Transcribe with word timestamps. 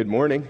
Good 0.00 0.08
morning. 0.08 0.48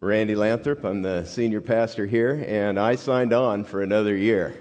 Randy 0.00 0.34
Lanthrop. 0.34 0.84
I'm 0.84 1.00
the 1.00 1.24
senior 1.24 1.62
pastor 1.62 2.04
here, 2.04 2.44
and 2.46 2.78
I 2.78 2.96
signed 2.96 3.32
on 3.32 3.64
for 3.64 3.80
another 3.80 4.14
year. 4.14 4.60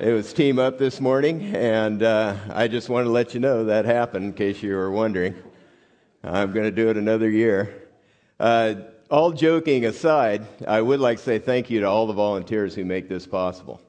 it 0.00 0.12
was 0.12 0.32
team 0.32 0.60
up 0.60 0.78
this 0.78 1.00
morning, 1.00 1.56
and 1.56 2.00
uh, 2.00 2.36
I 2.50 2.68
just 2.68 2.88
want 2.88 3.06
to 3.06 3.10
let 3.10 3.34
you 3.34 3.40
know 3.40 3.64
that 3.64 3.86
happened 3.86 4.24
in 4.24 4.32
case 4.34 4.62
you 4.62 4.76
were 4.76 4.88
wondering. 4.88 5.34
I'm 6.22 6.52
going 6.52 6.64
to 6.64 6.70
do 6.70 6.88
it 6.90 6.96
another 6.96 7.28
year. 7.28 7.88
Uh, 8.38 8.74
all 9.10 9.32
joking 9.32 9.84
aside, 9.84 10.46
I 10.64 10.80
would 10.80 11.00
like 11.00 11.18
to 11.18 11.24
say 11.24 11.40
thank 11.40 11.70
you 11.70 11.80
to 11.80 11.88
all 11.88 12.06
the 12.06 12.12
volunteers 12.12 12.72
who 12.72 12.84
make 12.84 13.08
this 13.08 13.26
possible. 13.26 13.80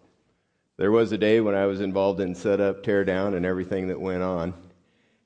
There 0.77 0.91
was 0.91 1.11
a 1.11 1.19
day 1.19 1.39
when 1.39 1.53
I 1.53 1.67
was 1.67 1.81
involved 1.81 2.19
in 2.19 2.33
setup, 2.33 2.81
tear 2.81 3.05
down, 3.05 3.35
and 3.35 3.45
everything 3.45 3.89
that 3.89 4.01
went 4.01 4.23
on. 4.23 4.55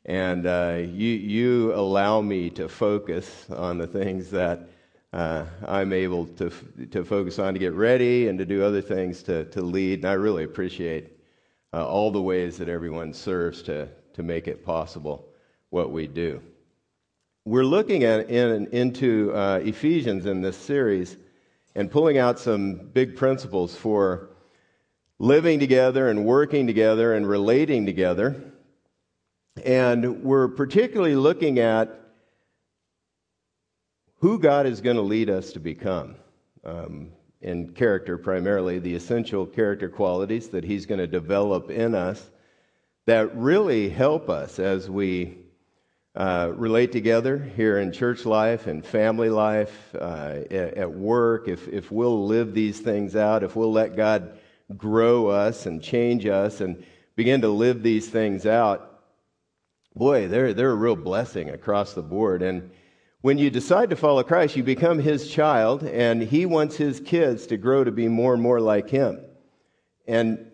And 0.05 0.45
uh, 0.45 0.79
you, 0.79 1.09
you 1.09 1.73
allow 1.73 2.21
me 2.21 2.49
to 2.51 2.67
focus 2.67 3.45
on 3.49 3.77
the 3.77 3.87
things 3.87 4.29
that 4.31 4.67
uh, 5.13 5.45
I'm 5.67 5.93
able 5.93 6.25
to, 6.25 6.51
to 6.91 7.05
focus 7.05 7.39
on 7.39 7.53
to 7.53 7.59
get 7.59 7.73
ready 7.73 8.27
and 8.27 8.37
to 8.39 8.45
do 8.45 8.63
other 8.63 8.81
things 8.81 9.23
to, 9.23 9.45
to 9.45 9.61
lead. 9.61 9.99
And 9.99 10.09
I 10.09 10.13
really 10.13 10.43
appreciate 10.43 11.17
uh, 11.71 11.87
all 11.87 12.11
the 12.11 12.21
ways 12.21 12.57
that 12.57 12.67
everyone 12.67 13.13
serves 13.13 13.61
to, 13.63 13.87
to 14.13 14.23
make 14.23 14.47
it 14.47 14.65
possible 14.65 15.27
what 15.69 15.91
we 15.91 16.07
do. 16.07 16.41
We're 17.45 17.65
looking 17.65 18.03
at 18.03 18.29
in, 18.29 18.67
into 18.67 19.33
uh, 19.33 19.59
Ephesians 19.63 20.25
in 20.25 20.41
this 20.41 20.57
series 20.57 21.17
and 21.75 21.91
pulling 21.91 22.17
out 22.17 22.39
some 22.39 22.75
big 22.75 23.15
principles 23.15 23.75
for 23.75 24.29
living 25.19 25.59
together 25.59 26.09
and 26.09 26.25
working 26.25 26.67
together 26.67 27.13
and 27.13 27.27
relating 27.27 27.85
together. 27.85 28.52
And 29.61 30.23
we're 30.23 30.47
particularly 30.47 31.15
looking 31.15 31.59
at 31.59 31.99
who 34.19 34.39
God 34.39 34.65
is 34.65 34.81
going 34.81 34.95
to 34.95 35.01
lead 35.01 35.29
us 35.29 35.51
to 35.53 35.59
become 35.59 36.15
um, 36.63 37.11
in 37.41 37.73
character, 37.73 38.17
primarily, 38.17 38.79
the 38.79 38.95
essential 38.95 39.45
character 39.45 39.89
qualities 39.89 40.49
that 40.49 40.63
He's 40.63 40.85
going 40.85 40.99
to 40.99 41.07
develop 41.07 41.69
in 41.69 41.93
us 41.93 42.29
that 43.05 43.35
really 43.35 43.89
help 43.89 44.29
us 44.29 44.59
as 44.59 44.89
we 44.89 45.37
uh, 46.15 46.51
relate 46.55 46.91
together 46.91 47.37
here 47.55 47.79
in 47.79 47.91
church 47.91 48.25
life 48.25 48.67
and 48.67 48.85
family 48.85 49.29
life, 49.29 49.93
uh, 49.95 50.39
at, 50.49 50.75
at 50.75 50.91
work. 50.91 51.47
If, 51.47 51.67
if 51.67 51.91
we'll 51.91 52.25
live 52.25 52.53
these 52.53 52.79
things 52.79 53.15
out, 53.15 53.43
if 53.43 53.55
we'll 53.55 53.71
let 53.71 53.95
God 53.97 54.37
grow 54.77 55.27
us 55.27 55.65
and 55.65 55.81
change 55.81 56.25
us 56.25 56.61
and 56.61 56.85
begin 57.15 57.41
to 57.41 57.49
live 57.49 57.83
these 57.83 58.07
things 58.07 58.45
out, 58.45 58.92
boy, 59.95 60.27
they're, 60.27 60.53
they're 60.53 60.71
a 60.71 60.75
real 60.75 60.95
blessing 60.95 61.49
across 61.49 61.93
the 61.93 62.01
board. 62.01 62.41
And 62.41 62.71
when 63.21 63.37
you 63.37 63.49
decide 63.49 63.89
to 63.91 63.95
follow 63.95 64.23
Christ, 64.23 64.55
you 64.55 64.63
become 64.63 64.99
his 64.99 65.29
child, 65.29 65.83
and 65.83 66.21
he 66.21 66.45
wants 66.45 66.75
his 66.75 66.99
kids 66.99 67.47
to 67.47 67.57
grow 67.57 67.83
to 67.83 67.91
be 67.91 68.07
more 68.07 68.33
and 68.33 68.43
more 68.43 68.59
like 68.59 68.89
him. 68.89 69.21
And 70.07 70.51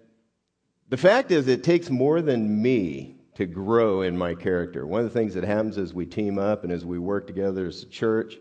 the 0.90 0.98
fact 0.98 1.31
is, 1.31 1.48
it 1.48 1.64
takes 1.64 1.90
more 1.90 2.22
than 2.22 2.62
me 2.62 3.16
to 3.36 3.46
grow 3.46 4.02
in 4.02 4.18
my 4.18 4.36
character. 4.36 4.86
One 4.86 5.06
of 5.06 5.12
the 5.12 5.18
things 5.18 5.34
that 5.34 5.44
happens 5.44 5.78
as 5.78 5.94
we 5.94 6.06
team 6.06 6.38
up 6.38 6.64
and 6.64 6.74
as 6.74 6.86
we 6.86 7.00
work 7.00 7.26
together 7.26 7.68
as 7.68 7.84
a 7.84 7.88
church 7.88 8.38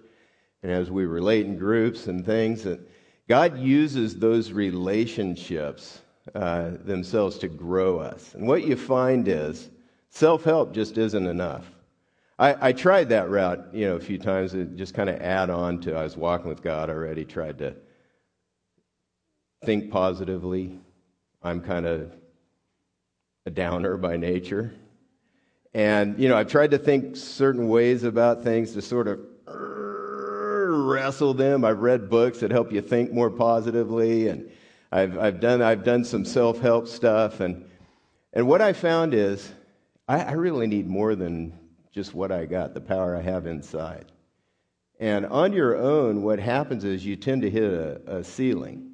and 0.62 0.72
as 0.72 0.90
we 0.90 1.06
relate 1.06 1.46
in 1.46 1.56
groups 1.56 2.08
and 2.08 2.26
things, 2.26 2.64
that 2.64 2.80
God 3.28 3.58
uses 3.58 4.16
those 4.16 4.50
relationships 4.50 6.00
uh, 6.34 6.72
themselves 6.84 7.38
to 7.38 7.48
grow 7.48 7.98
us. 7.98 8.34
And 8.34 8.46
what 8.46 8.66
you 8.66 8.76
find 8.76 9.28
is, 9.28 9.70
Self 10.10 10.44
help 10.44 10.72
just 10.72 10.98
isn't 10.98 11.26
enough. 11.26 11.64
I, 12.38 12.68
I, 12.68 12.72
tried 12.72 13.08
that 13.08 13.30
route, 13.30 13.74
you 13.74 13.86
know, 13.86 13.96
a 13.96 14.00
few 14.00 14.16
times. 14.16 14.54
It 14.54 14.76
just 14.76 14.94
kind 14.94 15.10
of 15.10 15.20
add 15.20 15.50
on 15.50 15.80
to 15.80 15.96
I 15.96 16.04
was 16.04 16.16
walking 16.16 16.48
with 16.48 16.62
God 16.62 16.88
already. 16.88 17.24
Tried 17.24 17.58
to 17.58 17.74
think 19.64 19.90
positively. 19.90 20.78
I'm 21.42 21.60
kind 21.60 21.84
of 21.86 22.12
a 23.44 23.50
downer 23.50 23.96
by 23.96 24.16
nature, 24.16 24.74
and 25.74 26.18
you 26.18 26.28
know, 26.28 26.36
I've 26.36 26.48
tried 26.48 26.70
to 26.72 26.78
think 26.78 27.16
certain 27.16 27.68
ways 27.68 28.04
about 28.04 28.44
things 28.44 28.72
to 28.74 28.82
sort 28.82 29.08
of 29.08 29.20
wrestle 29.46 31.34
them. 31.34 31.64
I've 31.64 31.80
read 31.80 32.08
books 32.08 32.40
that 32.40 32.50
help 32.50 32.72
you 32.72 32.80
think 32.80 33.12
more 33.12 33.30
positively, 33.30 34.28
and 34.28 34.50
I've 34.92 35.18
I've 35.18 35.40
done 35.40 35.60
I've 35.60 35.84
done 35.84 36.04
some 36.04 36.24
self 36.24 36.60
help 36.60 36.86
stuff, 36.86 37.40
and 37.40 37.64
and 38.32 38.46
what 38.46 38.60
I 38.60 38.72
found 38.72 39.14
is 39.14 39.52
I, 40.08 40.20
I 40.20 40.32
really 40.32 40.66
need 40.66 40.88
more 40.88 41.14
than 41.14 41.52
just 41.92 42.14
what 42.14 42.32
I 42.32 42.46
got, 42.46 42.74
the 42.74 42.80
power 42.80 43.16
I 43.16 43.20
have 43.20 43.46
inside. 43.46 44.06
And 44.98 45.26
on 45.26 45.52
your 45.52 45.76
own, 45.76 46.22
what 46.22 46.40
happens 46.40 46.84
is 46.84 47.04
you 47.04 47.14
tend 47.14 47.42
to 47.42 47.50
hit 47.50 47.62
a, 47.62 48.18
a 48.18 48.24
ceiling, 48.24 48.92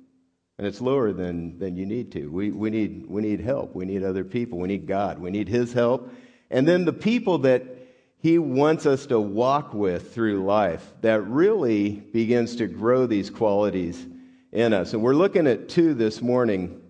and 0.59 0.67
it's 0.67 0.81
lower 0.81 1.13
than, 1.13 1.59
than 1.59 1.77
you 1.77 1.87
need 1.87 2.13
to. 2.13 2.27
We, 2.29 2.51
we, 2.51 2.71
need, 2.71 3.07
we 3.09 3.23
need 3.23 3.41
help. 3.41 3.75
We 3.75 3.85
need 3.85 4.03
other 4.03 4.25
people. 4.25 4.59
We 4.59 4.69
need 4.69 4.87
God. 4.87 5.19
We 5.19 5.31
need 5.31 5.49
His 5.49 5.73
help. 5.73 6.13
And 6.51 6.69
then 6.69 6.85
the 6.85 6.93
people 6.93 7.39
that 7.39 7.65
He 8.19 8.39
wants 8.39 8.85
us 8.85 9.07
to 9.07 9.19
walk 9.19 9.73
with 9.73 10.13
through 10.13 10.45
life 10.45 10.93
that 11.01 11.23
really 11.23 11.93
begins 11.93 12.57
to 12.57 12.67
grow 12.67 13.07
these 13.07 13.31
qualities 13.31 14.05
in 14.53 14.73
us. 14.73 14.93
And 14.93 15.03
we're 15.03 15.15
looking 15.15 15.47
at 15.47 15.69
two 15.69 15.95
this 15.95 16.21
morning 16.21 16.81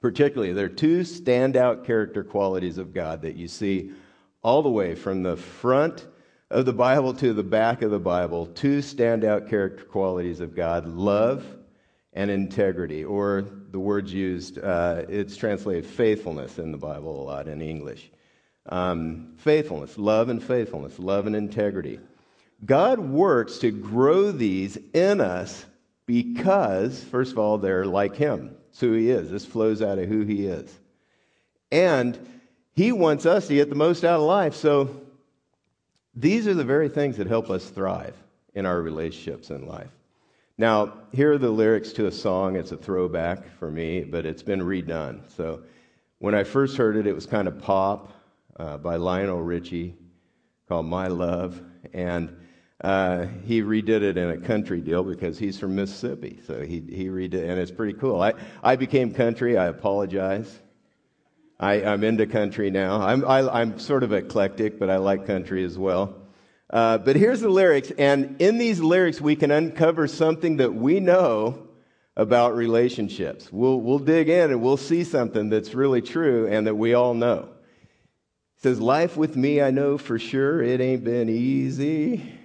particularly. 0.00 0.52
There 0.52 0.66
are 0.66 0.68
two 0.68 1.00
standout 1.00 1.84
character 1.84 2.24
qualities 2.24 2.78
of 2.78 2.94
God 2.94 3.22
that 3.22 3.36
you 3.36 3.48
see 3.48 3.92
all 4.42 4.62
the 4.62 4.70
way 4.70 4.94
from 4.94 5.22
the 5.22 5.36
front 5.36 6.06
of 6.50 6.64
the 6.64 6.72
Bible 6.72 7.14
to 7.14 7.32
the 7.32 7.42
back 7.42 7.82
of 7.82 7.90
the 7.90 8.00
Bible. 8.00 8.46
Two 8.46 8.78
standout 8.78 9.48
character 9.48 9.84
qualities 9.84 10.40
of 10.40 10.54
God 10.54 10.86
love 10.86 11.44
and 12.12 12.30
integrity, 12.30 13.04
or 13.04 13.44
the 13.70 13.78
words 13.78 14.12
used, 14.12 14.58
uh, 14.58 15.02
it's 15.08 15.36
translated 15.36 15.86
faithfulness 15.86 16.58
in 16.58 16.72
the 16.72 16.78
Bible 16.78 17.22
a 17.22 17.24
lot 17.24 17.46
in 17.46 17.62
English. 17.62 18.10
Um, 18.66 19.34
faithfulness, 19.36 19.96
love 19.96 20.28
and 20.28 20.42
faithfulness, 20.42 20.98
love 20.98 21.26
and 21.26 21.36
integrity. 21.36 22.00
God 22.64 22.98
works 22.98 23.58
to 23.58 23.70
grow 23.70 24.32
these 24.32 24.76
in 24.92 25.20
us 25.20 25.64
because, 26.04 27.02
first 27.04 27.32
of 27.32 27.38
all, 27.38 27.58
they're 27.58 27.86
like 27.86 28.16
Him. 28.16 28.56
It's 28.70 28.80
who 28.80 28.92
he 28.92 29.10
is. 29.10 29.30
This 29.30 29.44
flows 29.44 29.82
out 29.82 29.98
of 29.98 30.08
who 30.08 30.22
he 30.22 30.46
is. 30.46 30.72
And 31.70 32.18
he 32.72 32.92
wants 32.92 33.26
us 33.26 33.48
to 33.48 33.54
get 33.54 33.68
the 33.68 33.76
most 33.76 34.04
out 34.04 34.20
of 34.20 34.26
life. 34.26 34.54
So 34.54 35.00
these 36.14 36.46
are 36.46 36.54
the 36.54 36.64
very 36.64 36.88
things 36.88 37.16
that 37.18 37.26
help 37.26 37.50
us 37.50 37.68
thrive 37.68 38.14
in 38.54 38.66
our 38.66 38.80
relationships 38.80 39.50
in 39.50 39.66
life. 39.66 39.90
Now, 40.58 40.92
here 41.12 41.32
are 41.32 41.38
the 41.38 41.50
lyrics 41.50 41.92
to 41.94 42.06
a 42.06 42.12
song. 42.12 42.56
It's 42.56 42.72
a 42.72 42.76
throwback 42.76 43.48
for 43.58 43.70
me, 43.70 44.02
but 44.02 44.26
it's 44.26 44.42
been 44.42 44.60
redone. 44.60 45.22
So 45.34 45.62
when 46.18 46.34
I 46.34 46.44
first 46.44 46.76
heard 46.76 46.96
it, 46.96 47.06
it 47.06 47.14
was 47.14 47.26
kind 47.26 47.48
of 47.48 47.58
pop 47.60 48.12
uh, 48.58 48.76
by 48.76 48.96
Lionel 48.96 49.40
Richie 49.40 49.94
called 50.68 50.86
My 50.86 51.06
Love. 51.06 51.60
And 51.94 52.36
uh, 52.82 53.26
he 53.44 53.62
redid 53.62 54.02
it 54.02 54.16
in 54.16 54.30
a 54.30 54.38
country 54.38 54.80
deal 54.80 55.02
because 55.02 55.38
he's 55.38 55.58
from 55.58 55.74
Mississippi. 55.74 56.40
So 56.46 56.62
he, 56.62 56.80
he 56.80 57.08
redid 57.08 57.48
and 57.48 57.58
it's 57.58 57.70
pretty 57.70 57.92
cool. 57.92 58.22
I, 58.22 58.34
I 58.62 58.76
became 58.76 59.12
country. 59.12 59.58
I 59.58 59.66
apologize. 59.66 60.60
I, 61.58 61.84
I'm 61.84 62.02
into 62.04 62.26
country 62.26 62.70
now. 62.70 63.02
I'm, 63.02 63.22
i 63.26 63.60
am 63.60 63.78
sort 63.78 64.02
of 64.02 64.14
eclectic, 64.14 64.78
but 64.78 64.88
I 64.88 64.96
like 64.96 65.26
country 65.26 65.62
as 65.62 65.76
well. 65.76 66.16
Uh, 66.70 66.96
but 66.96 67.16
here's 67.16 67.40
the 67.40 67.48
lyrics, 67.48 67.90
and 67.98 68.40
in 68.40 68.56
these 68.56 68.80
lyrics, 68.80 69.20
we 69.20 69.34
can 69.34 69.50
uncover 69.50 70.06
something 70.06 70.58
that 70.58 70.72
we 70.72 71.00
know 71.00 71.66
about 72.16 72.54
relationships. 72.54 73.52
We'll, 73.52 73.80
we'll 73.80 73.98
dig 73.98 74.28
in 74.28 74.50
and 74.50 74.62
we'll 74.62 74.76
see 74.76 75.04
something 75.04 75.50
that's 75.50 75.74
really 75.74 76.00
true 76.00 76.46
and 76.46 76.66
that 76.66 76.76
we 76.76 76.94
all 76.94 77.12
know. 77.12 77.48
It 78.56 78.62
says, 78.62 78.80
Life 78.80 79.16
with 79.16 79.36
me, 79.36 79.60
I 79.60 79.70
know 79.70 79.98
for 79.98 80.18
sure 80.18 80.62
it 80.62 80.80
ain't 80.80 81.04
been 81.04 81.28
easy. 81.28 82.39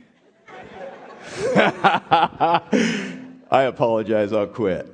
I 3.52 3.64
apologize, 3.64 4.34
I'll 4.34 4.48
quit. 4.48 4.88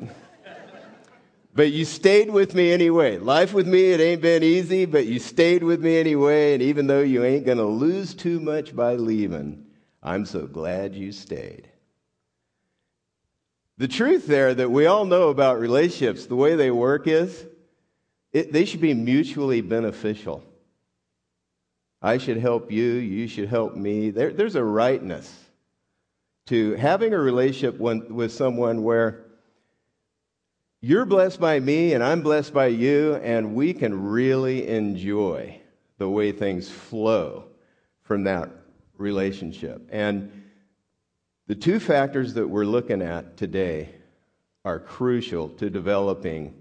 But 1.53 1.71
you 1.71 1.83
stayed 1.83 2.29
with 2.29 2.55
me 2.55 2.71
anyway. 2.71 3.17
Life 3.17 3.53
with 3.53 3.67
me, 3.67 3.91
it 3.91 3.99
ain't 3.99 4.21
been 4.21 4.41
easy, 4.41 4.85
but 4.85 5.05
you 5.05 5.19
stayed 5.19 5.63
with 5.63 5.83
me 5.83 5.99
anyway. 5.99 6.53
And 6.53 6.63
even 6.63 6.87
though 6.87 7.01
you 7.01 7.25
ain't 7.25 7.45
going 7.45 7.57
to 7.57 7.65
lose 7.65 8.13
too 8.13 8.39
much 8.39 8.73
by 8.73 8.95
leaving, 8.95 9.65
I'm 10.01 10.25
so 10.25 10.47
glad 10.47 10.95
you 10.95 11.11
stayed. 11.11 11.67
The 13.77 13.87
truth 13.87 14.27
there 14.27 14.53
that 14.53 14.71
we 14.71 14.85
all 14.85 15.05
know 15.05 15.29
about 15.29 15.59
relationships, 15.59 16.25
the 16.25 16.35
way 16.35 16.55
they 16.55 16.71
work 16.71 17.07
is 17.07 17.45
it, 18.31 18.53
they 18.53 18.63
should 18.63 18.79
be 18.79 18.93
mutually 18.93 19.61
beneficial. 19.61 20.43
I 22.01 22.17
should 22.17 22.37
help 22.37 22.71
you, 22.71 22.93
you 22.93 23.27
should 23.27 23.49
help 23.49 23.75
me. 23.75 24.09
There, 24.09 24.31
there's 24.31 24.55
a 24.55 24.63
rightness 24.63 25.31
to 26.51 26.75
having 26.75 27.13
a 27.13 27.17
relationship 27.17 27.79
with 27.79 28.29
someone 28.33 28.83
where 28.83 29.23
you're 30.81 31.05
blessed 31.05 31.39
by 31.39 31.57
me 31.61 31.93
and 31.93 32.03
I'm 32.03 32.21
blessed 32.21 32.53
by 32.53 32.67
you, 32.67 33.15
and 33.23 33.55
we 33.55 33.73
can 33.73 34.09
really 34.09 34.67
enjoy 34.67 35.61
the 35.97 36.09
way 36.09 36.33
things 36.33 36.69
flow 36.69 37.45
from 38.01 38.25
that 38.25 38.49
relationship. 38.97 39.87
And 39.93 40.43
the 41.47 41.55
two 41.55 41.79
factors 41.79 42.33
that 42.33 42.49
we're 42.49 42.65
looking 42.65 43.01
at 43.01 43.37
today 43.37 43.95
are 44.65 44.77
crucial 44.77 45.47
to 45.51 45.69
developing 45.69 46.53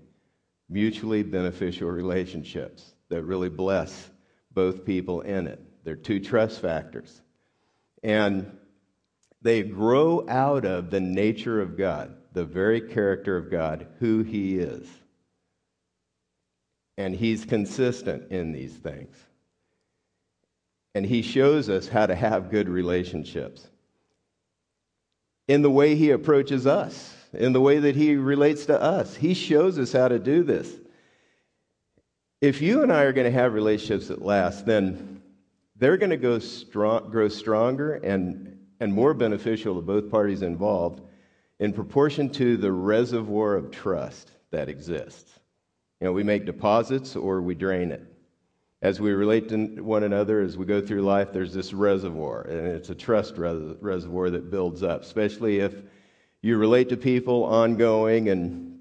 mutually 0.68 1.24
beneficial 1.24 1.90
relationships 1.90 2.94
that 3.08 3.24
really 3.24 3.48
bless 3.48 4.08
both 4.52 4.84
people 4.84 5.22
in 5.22 5.48
it. 5.48 5.60
They're 5.82 5.96
two 5.96 6.20
trust 6.20 6.60
factors. 6.60 7.22
And 8.04 8.56
they 9.42 9.62
grow 9.62 10.26
out 10.28 10.64
of 10.64 10.90
the 10.90 11.00
nature 11.00 11.60
of 11.60 11.76
God, 11.76 12.14
the 12.32 12.44
very 12.44 12.80
character 12.80 13.36
of 13.36 13.50
God, 13.50 13.86
who 13.98 14.22
He 14.22 14.58
is. 14.58 14.86
And 16.98 17.14
He's 17.14 17.44
consistent 17.44 18.30
in 18.30 18.52
these 18.52 18.74
things. 18.74 19.16
And 20.94 21.06
He 21.06 21.22
shows 21.22 21.68
us 21.68 21.88
how 21.88 22.06
to 22.06 22.14
have 22.14 22.50
good 22.50 22.68
relationships 22.68 23.66
in 25.48 25.62
the 25.62 25.70
way 25.70 25.94
He 25.94 26.10
approaches 26.10 26.66
us, 26.66 27.14
in 27.32 27.52
the 27.52 27.60
way 27.60 27.78
that 27.78 27.96
He 27.96 28.16
relates 28.16 28.66
to 28.66 28.80
us. 28.80 29.16
He 29.16 29.34
shows 29.34 29.78
us 29.78 29.92
how 29.92 30.08
to 30.08 30.18
do 30.18 30.42
this. 30.42 30.70
If 32.40 32.60
you 32.60 32.82
and 32.82 32.92
I 32.92 33.02
are 33.02 33.12
going 33.12 33.30
to 33.30 33.38
have 33.38 33.54
relationships 33.54 34.08
that 34.08 34.22
last, 34.22 34.66
then 34.66 35.22
they're 35.76 35.96
going 35.96 36.10
to 36.10 36.16
go 36.16 36.38
strong, 36.38 37.10
grow 37.10 37.28
stronger 37.28 37.94
and, 37.94 38.59
and 38.80 38.92
more 38.92 39.14
beneficial 39.14 39.74
to 39.74 39.82
both 39.82 40.10
parties 40.10 40.42
involved 40.42 41.02
in 41.60 41.72
proportion 41.72 42.30
to 42.30 42.56
the 42.56 42.72
reservoir 42.72 43.54
of 43.54 43.70
trust 43.70 44.32
that 44.50 44.68
exists. 44.68 45.38
You 46.00 46.06
know, 46.06 46.12
we 46.12 46.22
make 46.22 46.46
deposits 46.46 47.14
or 47.14 47.42
we 47.42 47.54
drain 47.54 47.92
it. 47.92 48.02
As 48.82 48.98
we 48.98 49.12
relate 49.12 49.50
to 49.50 49.82
one 49.82 50.04
another, 50.04 50.40
as 50.40 50.56
we 50.56 50.64
go 50.64 50.80
through 50.80 51.02
life, 51.02 51.34
there's 51.34 51.52
this 51.52 51.74
reservoir, 51.74 52.42
and 52.42 52.66
it's 52.66 52.88
a 52.88 52.94
trust 52.94 53.36
res- 53.36 53.76
reservoir 53.82 54.30
that 54.30 54.50
builds 54.50 54.82
up, 54.82 55.02
especially 55.02 55.58
if 55.58 55.74
you 56.40 56.56
relate 56.56 56.88
to 56.88 56.96
people 56.96 57.44
ongoing 57.44 58.30
and 58.30 58.78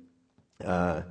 uh, 0.63 1.01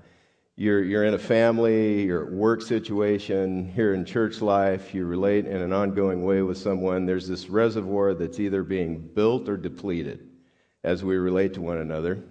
you're, 0.58 0.82
you're 0.82 1.04
in 1.04 1.14
a 1.14 1.18
family, 1.18 2.02
you're 2.02 2.28
work 2.28 2.62
situation, 2.62 3.68
here 3.68 3.94
in 3.94 4.04
church 4.04 4.42
life, 4.42 4.92
you 4.92 5.04
relate 5.04 5.46
in 5.46 5.62
an 5.62 5.72
ongoing 5.72 6.24
way 6.24 6.42
with 6.42 6.58
someone, 6.58 7.06
there's 7.06 7.28
this 7.28 7.48
reservoir 7.48 8.12
that's 8.12 8.40
either 8.40 8.64
being 8.64 8.98
built 8.98 9.48
or 9.48 9.56
depleted 9.56 10.28
as 10.82 11.04
we 11.04 11.16
relate 11.16 11.54
to 11.54 11.60
one 11.60 11.78
another. 11.78 12.24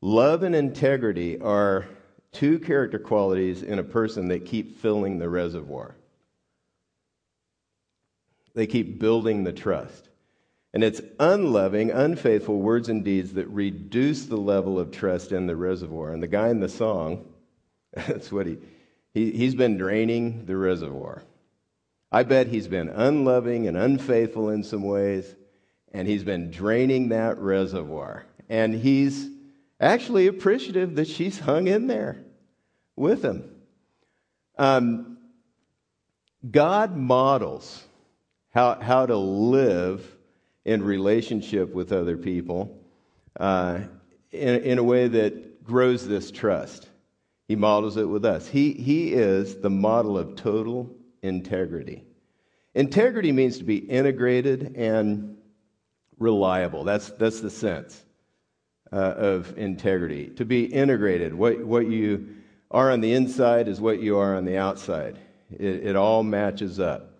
Love 0.00 0.42
and 0.42 0.56
integrity 0.56 1.40
are 1.40 1.86
two 2.32 2.58
character 2.58 2.98
qualities 2.98 3.62
in 3.62 3.78
a 3.78 3.84
person 3.84 4.26
that 4.26 4.44
keep 4.44 4.80
filling 4.80 5.20
the 5.20 5.28
reservoir. 5.28 5.94
They 8.56 8.66
keep 8.66 8.98
building 8.98 9.44
the 9.44 9.52
trust. 9.52 10.08
And 10.74 10.82
it's 10.82 11.00
unloving, 11.20 11.92
unfaithful 11.92 12.58
words 12.58 12.88
and 12.88 13.04
deeds 13.04 13.34
that 13.34 13.46
reduce 13.46 14.24
the 14.24 14.36
level 14.36 14.80
of 14.80 14.90
trust 14.90 15.30
in 15.30 15.46
the 15.46 15.54
reservoir. 15.54 16.12
And 16.12 16.20
the 16.20 16.26
guy 16.26 16.48
in 16.48 16.58
the 16.58 16.68
song, 16.68 17.26
That's 18.08 18.32
what 18.32 18.46
he, 18.46 18.58
he, 19.12 19.32
he's 19.32 19.54
been 19.54 19.76
draining 19.76 20.46
the 20.46 20.56
reservoir. 20.56 21.22
I 22.10 22.22
bet 22.24 22.46
he's 22.46 22.68
been 22.68 22.88
unloving 22.88 23.66
and 23.66 23.76
unfaithful 23.76 24.50
in 24.50 24.64
some 24.64 24.82
ways, 24.82 25.34
and 25.92 26.06
he's 26.06 26.24
been 26.24 26.50
draining 26.50 27.08
that 27.10 27.38
reservoir. 27.38 28.24
And 28.48 28.74
he's 28.74 29.28
actually 29.80 30.26
appreciative 30.26 30.94
that 30.96 31.08
she's 31.08 31.38
hung 31.38 31.66
in 31.66 31.86
there 31.86 32.18
with 32.96 33.24
him. 33.24 33.50
Um, 34.58 35.18
God 36.48 36.96
models 36.96 37.82
how, 38.52 38.78
how 38.80 39.06
to 39.06 39.16
live 39.16 40.06
in 40.64 40.82
relationship 40.82 41.72
with 41.72 41.92
other 41.92 42.16
people 42.16 42.78
uh, 43.38 43.80
in, 44.30 44.62
in 44.62 44.78
a 44.78 44.82
way 44.82 45.08
that 45.08 45.64
grows 45.64 46.06
this 46.06 46.30
trust. 46.30 46.88
He 47.48 47.56
models 47.56 47.96
it 47.96 48.04
with 48.04 48.24
us. 48.24 48.48
He, 48.48 48.72
he 48.72 49.12
is 49.12 49.56
the 49.56 49.70
model 49.70 50.16
of 50.16 50.36
total 50.36 50.94
integrity. 51.22 52.04
Integrity 52.74 53.32
means 53.32 53.58
to 53.58 53.64
be 53.64 53.76
integrated 53.76 54.74
and 54.76 55.36
reliable. 56.18 56.84
That's, 56.84 57.10
that's 57.10 57.40
the 57.40 57.50
sense 57.50 58.04
uh, 58.92 58.96
of 58.96 59.58
integrity. 59.58 60.28
To 60.36 60.44
be 60.44 60.64
integrated. 60.64 61.34
What, 61.34 61.64
what 61.64 61.86
you 61.86 62.36
are 62.70 62.90
on 62.90 63.00
the 63.00 63.12
inside 63.12 63.68
is 63.68 63.80
what 63.80 64.00
you 64.00 64.16
are 64.16 64.36
on 64.36 64.44
the 64.44 64.56
outside, 64.56 65.18
it, 65.50 65.86
it 65.86 65.96
all 65.96 66.22
matches 66.22 66.80
up. 66.80 67.10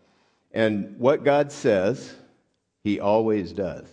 And 0.53 0.99
what 0.99 1.25
God 1.25 1.53
says, 1.53 2.15
He 2.85 3.01
always 3.01 3.53
does. 3.53 3.87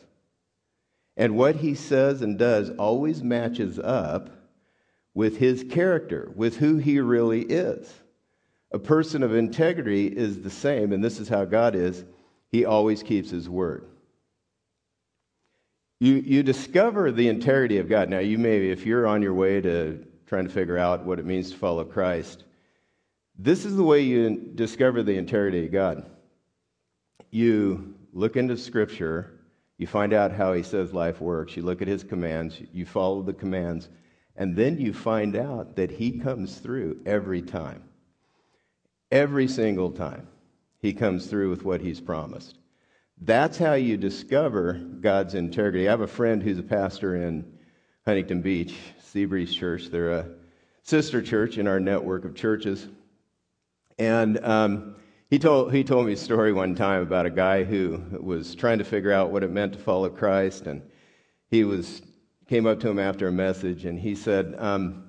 And 1.17 1.35
what 1.35 1.57
He 1.57 1.75
says 1.75 2.21
and 2.21 2.37
does 2.37 2.69
always 2.71 3.21
matches 3.21 3.77
up 3.79 4.29
with 5.13 5.37
his 5.37 5.63
character, 5.69 6.31
with 6.35 6.57
who 6.57 6.77
he 6.77 6.99
really 6.99 7.41
is. 7.41 7.93
A 8.71 8.79
person 8.79 9.23
of 9.23 9.33
integrity 9.33 10.07
is 10.07 10.41
the 10.41 10.49
same, 10.49 10.93
and 10.93 11.03
this 11.03 11.19
is 11.19 11.27
how 11.27 11.45
God 11.45 11.75
is. 11.75 12.03
He 12.51 12.65
always 12.65 13.01
keeps 13.03 13.29
his 13.29 13.49
word. 13.49 13.85
You, 15.99 16.15
you 16.15 16.43
discover 16.43 17.11
the 17.11 17.27
integrity 17.27 17.79
of 17.79 17.89
God. 17.89 18.09
Now, 18.09 18.19
you 18.19 18.37
may, 18.37 18.69
if 18.69 18.85
you're 18.85 19.07
on 19.07 19.21
your 19.21 19.33
way 19.33 19.59
to 19.61 20.05
trying 20.27 20.45
to 20.45 20.53
figure 20.53 20.77
out 20.77 21.05
what 21.05 21.19
it 21.19 21.25
means 21.25 21.51
to 21.51 21.57
follow 21.57 21.83
Christ, 21.83 22.43
this 23.37 23.65
is 23.65 23.75
the 23.75 23.83
way 23.83 24.01
you 24.01 24.51
discover 24.55 25.01
the 25.01 25.17
integrity 25.17 25.65
of 25.65 25.71
God. 25.71 26.05
You 27.31 27.95
look 28.13 28.37
into 28.37 28.55
Scripture, 28.55 29.39
you 29.77 29.87
find 29.87 30.13
out 30.13 30.31
how 30.31 30.53
He 30.53 30.63
says 30.63 30.93
life 30.93 31.19
works, 31.19 31.55
you 31.57 31.63
look 31.63 31.81
at 31.81 31.87
His 31.87 32.03
commands, 32.03 32.61
you 32.71 32.85
follow 32.85 33.21
the 33.21 33.33
commands, 33.33 33.89
and 34.39 34.55
then 34.55 34.79
you 34.79 34.93
find 34.93 35.35
out 35.35 35.75
that 35.75 35.91
He 35.91 36.17
comes 36.17 36.57
through 36.57 37.01
every 37.05 37.41
time. 37.41 37.83
Every 39.11 39.49
single 39.49 39.91
time. 39.91 40.27
He 40.81 40.93
comes 40.93 41.27
through 41.27 41.49
with 41.49 41.65
what 41.65 41.81
He's 41.81 41.99
promised. 41.99 42.57
That's 43.21 43.57
how 43.57 43.73
you 43.73 43.97
discover 43.97 44.73
God's 44.73 45.35
integrity. 45.35 45.87
I 45.87 45.91
have 45.91 45.99
a 45.99 46.07
friend 46.07 46.41
who's 46.41 46.57
a 46.57 46.63
pastor 46.63 47.17
in 47.17 47.51
Huntington 48.05 48.41
Beach, 48.41 48.75
Seabreeze 49.13 49.53
Church. 49.53 49.87
They're 49.87 50.11
a 50.11 50.29
sister 50.83 51.21
church 51.21 51.57
in 51.57 51.67
our 51.67 51.81
network 51.81 52.23
of 52.23 52.33
churches. 52.33 52.87
And 53.97 54.43
um, 54.45 54.95
he, 55.29 55.37
told, 55.37 55.73
he 55.73 55.83
told 55.83 56.05
me 56.05 56.13
a 56.13 56.17
story 56.17 56.53
one 56.53 56.75
time 56.75 57.01
about 57.01 57.25
a 57.25 57.29
guy 57.29 57.65
who 57.65 58.01
was 58.21 58.55
trying 58.55 58.77
to 58.77 58.85
figure 58.85 59.11
out 59.11 59.31
what 59.31 59.43
it 59.43 59.51
meant 59.51 59.73
to 59.73 59.79
follow 59.79 60.07
Christ. 60.07 60.65
And 60.65 60.81
he 61.51 61.65
was 61.65 62.01
came 62.49 62.65
up 62.65 62.79
to 62.79 62.89
him 62.89 62.97
after 62.97 63.27
a 63.27 63.31
message 63.31 63.85
and 63.85 63.99
he 63.99 64.15
said, 64.15 64.55
um, 64.57 65.05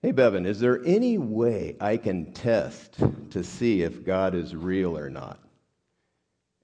Hey, 0.00 0.12
Bevan, 0.12 0.46
is 0.46 0.60
there 0.60 0.80
any 0.84 1.18
way 1.18 1.76
I 1.80 1.96
can 1.96 2.32
test 2.32 2.98
to 3.30 3.42
see 3.44 3.82
if 3.82 4.04
God 4.04 4.34
is 4.34 4.54
real 4.54 4.96
or 4.96 5.10
not? 5.10 5.38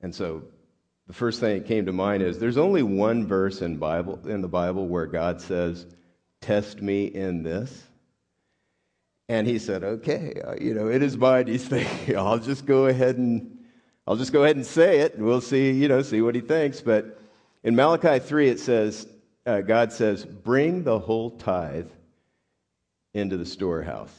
And 0.01 0.15
so 0.15 0.45
the 1.09 1.13
first 1.13 1.41
thing 1.41 1.59
that 1.59 1.69
came 1.69 1.87
to 1.87 1.93
mind 1.93 2.23
is 2.23 2.39
there's 2.39 2.59
only 2.59 2.83
one 2.83 3.27
verse 3.27 3.61
in, 3.61 3.77
Bible, 3.77 4.21
in 4.27 4.41
the 4.41 4.49
Bible 4.49 4.87
where 4.87 5.07
God 5.07 5.41
says, 5.41 5.87
Test 6.41 6.81
me 6.81 7.07
in 7.07 7.43
this. 7.43 7.85
And 9.29 9.49
he 9.49 9.59
said, 9.59 9.83
Okay, 9.83 10.41
uh, 10.45 10.55
you 10.61 10.75
know, 10.75 10.89
it 10.89 11.03
is 11.03 11.17
mine. 11.17 11.49
He's 11.49 11.67
thinking, 11.67 12.17
I'll 12.17 12.39
just 12.39 12.67
go 12.67 12.87
ahead 12.87 13.19
and 13.19 13.59
I'll 14.07 14.17
just 14.17 14.33
go 14.33 14.45
ahead 14.45 14.57
and 14.57 14.67
say 14.67 15.01
it, 15.01 15.15
and 15.15 15.25
we'll 15.25 15.41
see, 15.41 15.73
you 15.73 15.89
know, 15.89 16.03
see 16.03 16.23
what 16.23 16.37
he 16.37 16.41
thinks. 16.41 16.81
But 16.81 17.21
in 17.63 17.75
Malachi 17.75 18.21
3, 18.21 18.49
it 18.49 18.61
says, 18.61 19.07
uh, 19.49 19.63
God 19.63 19.93
says, 19.93 20.25
Bring 20.25 20.85
the 20.85 20.99
whole 20.99 21.31
tithe 21.31 21.89
into 23.15 23.37
the 23.37 23.47
storehouse. 23.47 24.15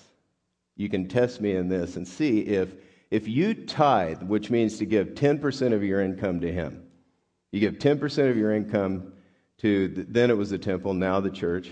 You 0.76 0.90
can 0.90 1.08
test 1.08 1.40
me 1.40 1.56
in 1.56 1.70
this 1.70 1.96
and 1.96 2.08
see 2.08 2.40
if, 2.40 2.74
if 3.12 3.28
you 3.28 3.54
tithe, 3.54 4.24
which 4.24 4.50
means 4.50 4.80
to 4.80 4.86
give 4.86 5.10
10% 5.10 5.74
of 5.74 5.84
your 5.84 6.02
income 6.02 6.42
to 6.42 6.52
Him, 6.52 6.84
you 7.52 7.60
give 7.60 7.76
10% 7.76 8.30
of 8.30 8.38
your 8.38 8.54
income 8.54 9.14
to, 9.60 9.88
the, 9.90 10.04
then 10.04 10.32
it 10.32 10.38
was 10.38 10.50
the 10.50 10.58
temple, 10.58 10.94
now 10.94 11.20
the 11.20 11.30
church, 11.30 11.72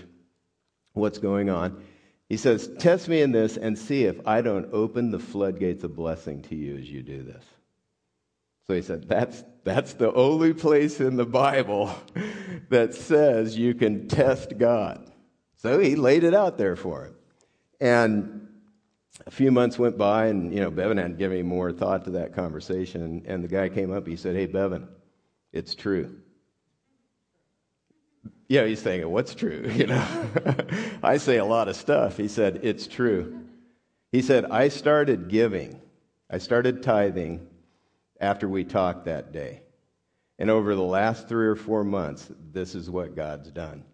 what's 0.92 1.18
going 1.18 1.50
on. 1.50 1.82
He 2.28 2.36
says, 2.36 2.70
Test 2.78 3.08
me 3.08 3.22
in 3.22 3.32
this 3.32 3.56
and 3.56 3.76
see 3.76 4.04
if 4.04 4.26
I 4.26 4.40
don't 4.40 4.72
open 4.72 5.10
the 5.10 5.18
floodgates 5.18 5.82
of 5.82 5.96
blessing 5.96 6.42
to 6.42 6.54
you 6.54 6.76
as 6.76 6.88
you 6.88 7.02
do 7.02 7.22
this. 7.24 7.44
So 8.68 8.74
he 8.74 8.82
said, 8.82 9.08
That's 9.08 9.44
that's 9.64 9.94
the 9.94 10.12
only 10.12 10.52
place 10.52 11.00
in 11.00 11.16
the 11.16 11.24
Bible 11.24 11.94
that 12.68 12.94
says 12.94 13.56
you 13.56 13.74
can 13.74 14.08
test 14.08 14.58
God. 14.58 15.10
So 15.56 15.78
he 15.78 15.96
laid 15.96 16.22
it 16.22 16.34
out 16.34 16.58
there 16.58 16.76
for 16.76 17.06
him. 17.06 17.14
And 17.80 18.48
a 19.26 19.30
few 19.30 19.50
months 19.50 19.78
went 19.78 19.96
by, 19.96 20.26
and 20.26 20.52
you 20.52 20.60
know, 20.60 20.70
Bevan 20.70 20.98
hadn't 20.98 21.18
given 21.18 21.38
any 21.38 21.46
more 21.46 21.72
thought 21.72 22.04
to 22.04 22.10
that 22.12 22.34
conversation. 22.34 23.22
And 23.26 23.42
the 23.42 23.48
guy 23.48 23.68
came 23.68 23.92
up, 23.92 24.06
he 24.06 24.16
said, 24.16 24.36
Hey, 24.36 24.46
Bevan, 24.46 24.86
it's 25.52 25.74
true. 25.74 26.16
Yeah, 28.48 28.64
he's 28.66 28.82
saying, 28.82 29.08
What's 29.08 29.34
true? 29.34 29.70
You 29.74 29.86
know, 29.86 30.26
I 31.02 31.16
say 31.16 31.38
a 31.38 31.44
lot 31.44 31.68
of 31.68 31.76
stuff. 31.76 32.18
He 32.18 32.28
said, 32.28 32.60
It's 32.62 32.86
true. 32.86 33.44
He 34.12 34.20
said, 34.20 34.44
I 34.46 34.68
started 34.68 35.28
giving, 35.28 35.80
I 36.30 36.36
started 36.36 36.82
tithing 36.82 37.46
after 38.20 38.48
we 38.48 38.64
talked 38.64 39.04
that 39.04 39.32
day. 39.32 39.62
And 40.38 40.50
over 40.50 40.74
the 40.74 40.82
last 40.82 41.28
three 41.28 41.46
or 41.46 41.56
four 41.56 41.84
months, 41.84 42.30
this 42.52 42.74
is 42.74 42.88
what 42.88 43.16
God's 43.16 43.50
done. 43.50 43.84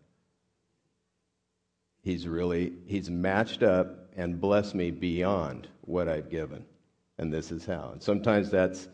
He's 2.02 2.28
really, 2.28 2.74
he's 2.86 3.08
matched 3.08 3.62
up 3.62 4.10
and 4.16 4.40
blessed 4.40 4.74
me 4.74 4.90
beyond 4.90 5.68
what 5.80 6.08
I've 6.08 6.30
given. 6.30 6.66
And 7.16 7.32
this 7.32 7.50
is 7.50 7.64
how. 7.64 7.90
And 7.92 8.02
sometimes 8.02 8.50
that's 8.50 8.88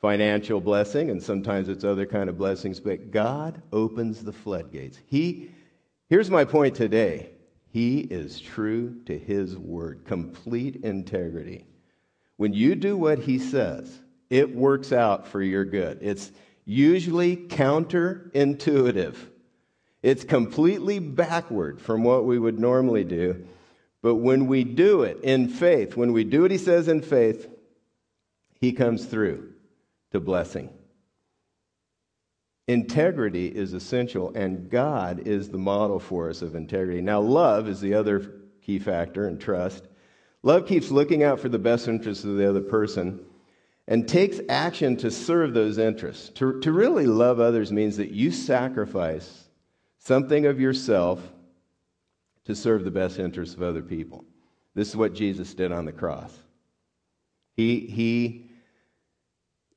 financial 0.00 0.60
blessing, 0.60 1.10
and 1.10 1.22
sometimes 1.22 1.68
it's 1.68 1.84
other 1.84 2.06
kind 2.06 2.28
of 2.30 2.38
blessings, 2.38 2.80
but 2.80 3.10
God 3.10 3.60
opens 3.72 4.22
the 4.22 4.32
floodgates. 4.32 4.98
He, 5.06 5.50
here's 6.08 6.30
my 6.30 6.44
point 6.44 6.74
today. 6.74 7.30
He 7.72 8.00
is 8.00 8.40
true 8.40 9.02
to 9.06 9.18
his 9.18 9.56
word, 9.56 10.04
complete 10.06 10.76
integrity. 10.76 11.66
When 12.36 12.54
you 12.54 12.74
do 12.74 12.96
what 12.96 13.18
he 13.18 13.38
says, 13.38 14.00
it 14.30 14.54
works 14.54 14.92
out 14.92 15.28
for 15.28 15.42
your 15.42 15.64
good. 15.64 15.98
It's 16.02 16.30
usually 16.64 17.36
counterintuitive. 17.36 19.16
It's 20.02 20.24
completely 20.24 20.98
backward 20.98 21.80
from 21.80 22.04
what 22.04 22.24
we 22.24 22.38
would 22.38 22.58
normally 22.58 23.04
do. 23.04 23.46
But 24.02 24.16
when 24.16 24.46
we 24.46 24.64
do 24.64 25.02
it 25.02 25.20
in 25.22 25.48
faith, 25.48 25.96
when 25.96 26.12
we 26.12 26.24
do 26.24 26.42
what 26.42 26.50
he 26.50 26.58
says 26.58 26.88
in 26.88 27.02
faith, 27.02 27.48
he 28.60 28.72
comes 28.72 29.04
through 29.04 29.52
to 30.12 30.20
blessing. 30.20 30.70
Integrity 32.68 33.46
is 33.46 33.72
essential, 33.72 34.32
and 34.34 34.68
God 34.70 35.26
is 35.26 35.48
the 35.48 35.58
model 35.58 36.00
for 36.00 36.30
us 36.30 36.42
of 36.42 36.54
integrity. 36.54 37.00
Now, 37.00 37.20
love 37.20 37.68
is 37.68 37.80
the 37.80 37.94
other 37.94 38.32
key 38.66 38.78
factor, 38.80 39.28
and 39.28 39.40
trust. 39.40 39.86
Love 40.42 40.66
keeps 40.66 40.90
looking 40.90 41.22
out 41.22 41.38
for 41.38 41.48
the 41.48 41.58
best 41.58 41.86
interests 41.86 42.24
of 42.24 42.36
the 42.36 42.48
other 42.48 42.60
person 42.60 43.24
and 43.88 44.08
takes 44.08 44.40
action 44.48 44.96
to 44.96 45.10
serve 45.10 45.54
those 45.54 45.78
interests. 45.78 46.30
To, 46.30 46.60
to 46.60 46.72
really 46.72 47.06
love 47.06 47.38
others 47.40 47.72
means 47.72 47.96
that 47.98 48.10
you 48.10 48.30
sacrifice 48.30 49.44
something 49.98 50.46
of 50.46 50.60
yourself 50.60 51.20
to 52.44 52.54
serve 52.54 52.84
the 52.84 52.90
best 52.90 53.18
interests 53.18 53.54
of 53.54 53.62
other 53.62 53.82
people. 53.82 54.24
This 54.74 54.88
is 54.88 54.96
what 54.96 55.14
Jesus 55.14 55.54
did 55.54 55.72
on 55.72 55.84
the 55.84 55.92
cross. 55.92 56.36
He, 57.56 57.80
he 57.80 58.50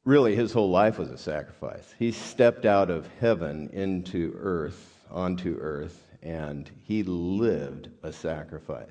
really, 0.05 0.35
his 0.35 0.51
whole 0.51 0.69
life 0.69 0.97
was 0.97 1.09
a 1.09 1.17
sacrifice. 1.17 1.93
He 1.97 2.11
stepped 2.11 2.65
out 2.65 2.89
of 2.89 3.07
heaven 3.19 3.69
into 3.71 4.35
earth, 4.39 5.05
onto 5.09 5.57
earth, 5.61 6.05
and 6.21 6.69
he 6.83 7.03
lived 7.03 7.89
a 8.03 8.11
sacrifice. 8.11 8.89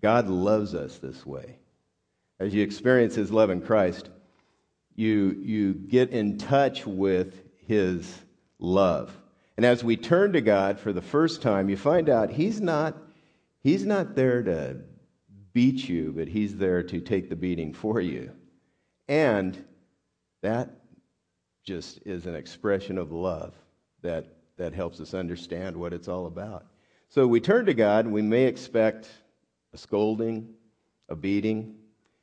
God 0.00 0.28
loves 0.28 0.74
us 0.74 0.98
this 0.98 1.26
way. 1.26 1.56
As 2.42 2.52
you 2.52 2.64
experience 2.64 3.14
his 3.14 3.30
love 3.30 3.50
in 3.50 3.60
Christ, 3.60 4.10
you, 4.96 5.40
you 5.40 5.74
get 5.74 6.10
in 6.10 6.38
touch 6.38 6.84
with 6.84 7.40
his 7.68 8.18
love. 8.58 9.16
And 9.56 9.64
as 9.64 9.84
we 9.84 9.96
turn 9.96 10.32
to 10.32 10.40
God 10.40 10.80
for 10.80 10.92
the 10.92 11.00
first 11.00 11.40
time, 11.40 11.68
you 11.68 11.76
find 11.76 12.08
out 12.08 12.32
he's 12.32 12.60
not, 12.60 12.96
he's 13.60 13.86
not 13.86 14.16
there 14.16 14.42
to 14.42 14.80
beat 15.52 15.88
you, 15.88 16.12
but 16.16 16.26
he's 16.26 16.56
there 16.56 16.82
to 16.82 17.00
take 17.00 17.28
the 17.28 17.36
beating 17.36 17.72
for 17.72 18.00
you. 18.00 18.32
And 19.06 19.64
that 20.40 20.70
just 21.62 22.00
is 22.04 22.26
an 22.26 22.34
expression 22.34 22.98
of 22.98 23.12
love 23.12 23.54
that, 24.00 24.26
that 24.56 24.74
helps 24.74 25.00
us 25.00 25.14
understand 25.14 25.76
what 25.76 25.92
it's 25.92 26.08
all 26.08 26.26
about. 26.26 26.66
So 27.08 27.24
we 27.24 27.38
turn 27.38 27.66
to 27.66 27.74
God, 27.74 28.08
we 28.08 28.20
may 28.20 28.46
expect 28.46 29.08
a 29.72 29.78
scolding, 29.78 30.54
a 31.08 31.14
beating. 31.14 31.76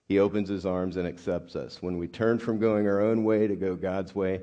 He 0.10 0.20
opens 0.20 0.50
his 0.50 0.66
arms 0.66 0.98
and 0.98 1.08
accepts 1.08 1.56
us. 1.56 1.82
When 1.82 1.98
we 1.98 2.08
turn 2.08 2.39
from 2.39 2.60
going 2.60 2.88
our 2.88 3.00
own 3.00 3.24
way 3.24 3.48
to 3.48 3.56
go 3.56 3.75
God's 3.75 4.13
way, 4.13 4.42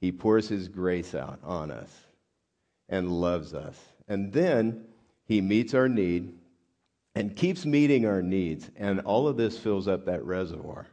he 0.00 0.10
pours 0.10 0.48
his 0.48 0.68
grace 0.68 1.14
out 1.14 1.40
on 1.42 1.70
us 1.70 1.90
and 2.88 3.10
loves 3.10 3.52
us. 3.52 3.76
And 4.08 4.32
then 4.32 4.86
he 5.26 5.42
meets 5.42 5.74
our 5.74 5.88
need 5.88 6.32
and 7.14 7.36
keeps 7.36 7.66
meeting 7.66 8.06
our 8.06 8.22
needs. 8.22 8.70
And 8.76 9.00
all 9.00 9.28
of 9.28 9.36
this 9.36 9.58
fills 9.58 9.86
up 9.86 10.06
that 10.06 10.24
reservoir 10.24 10.86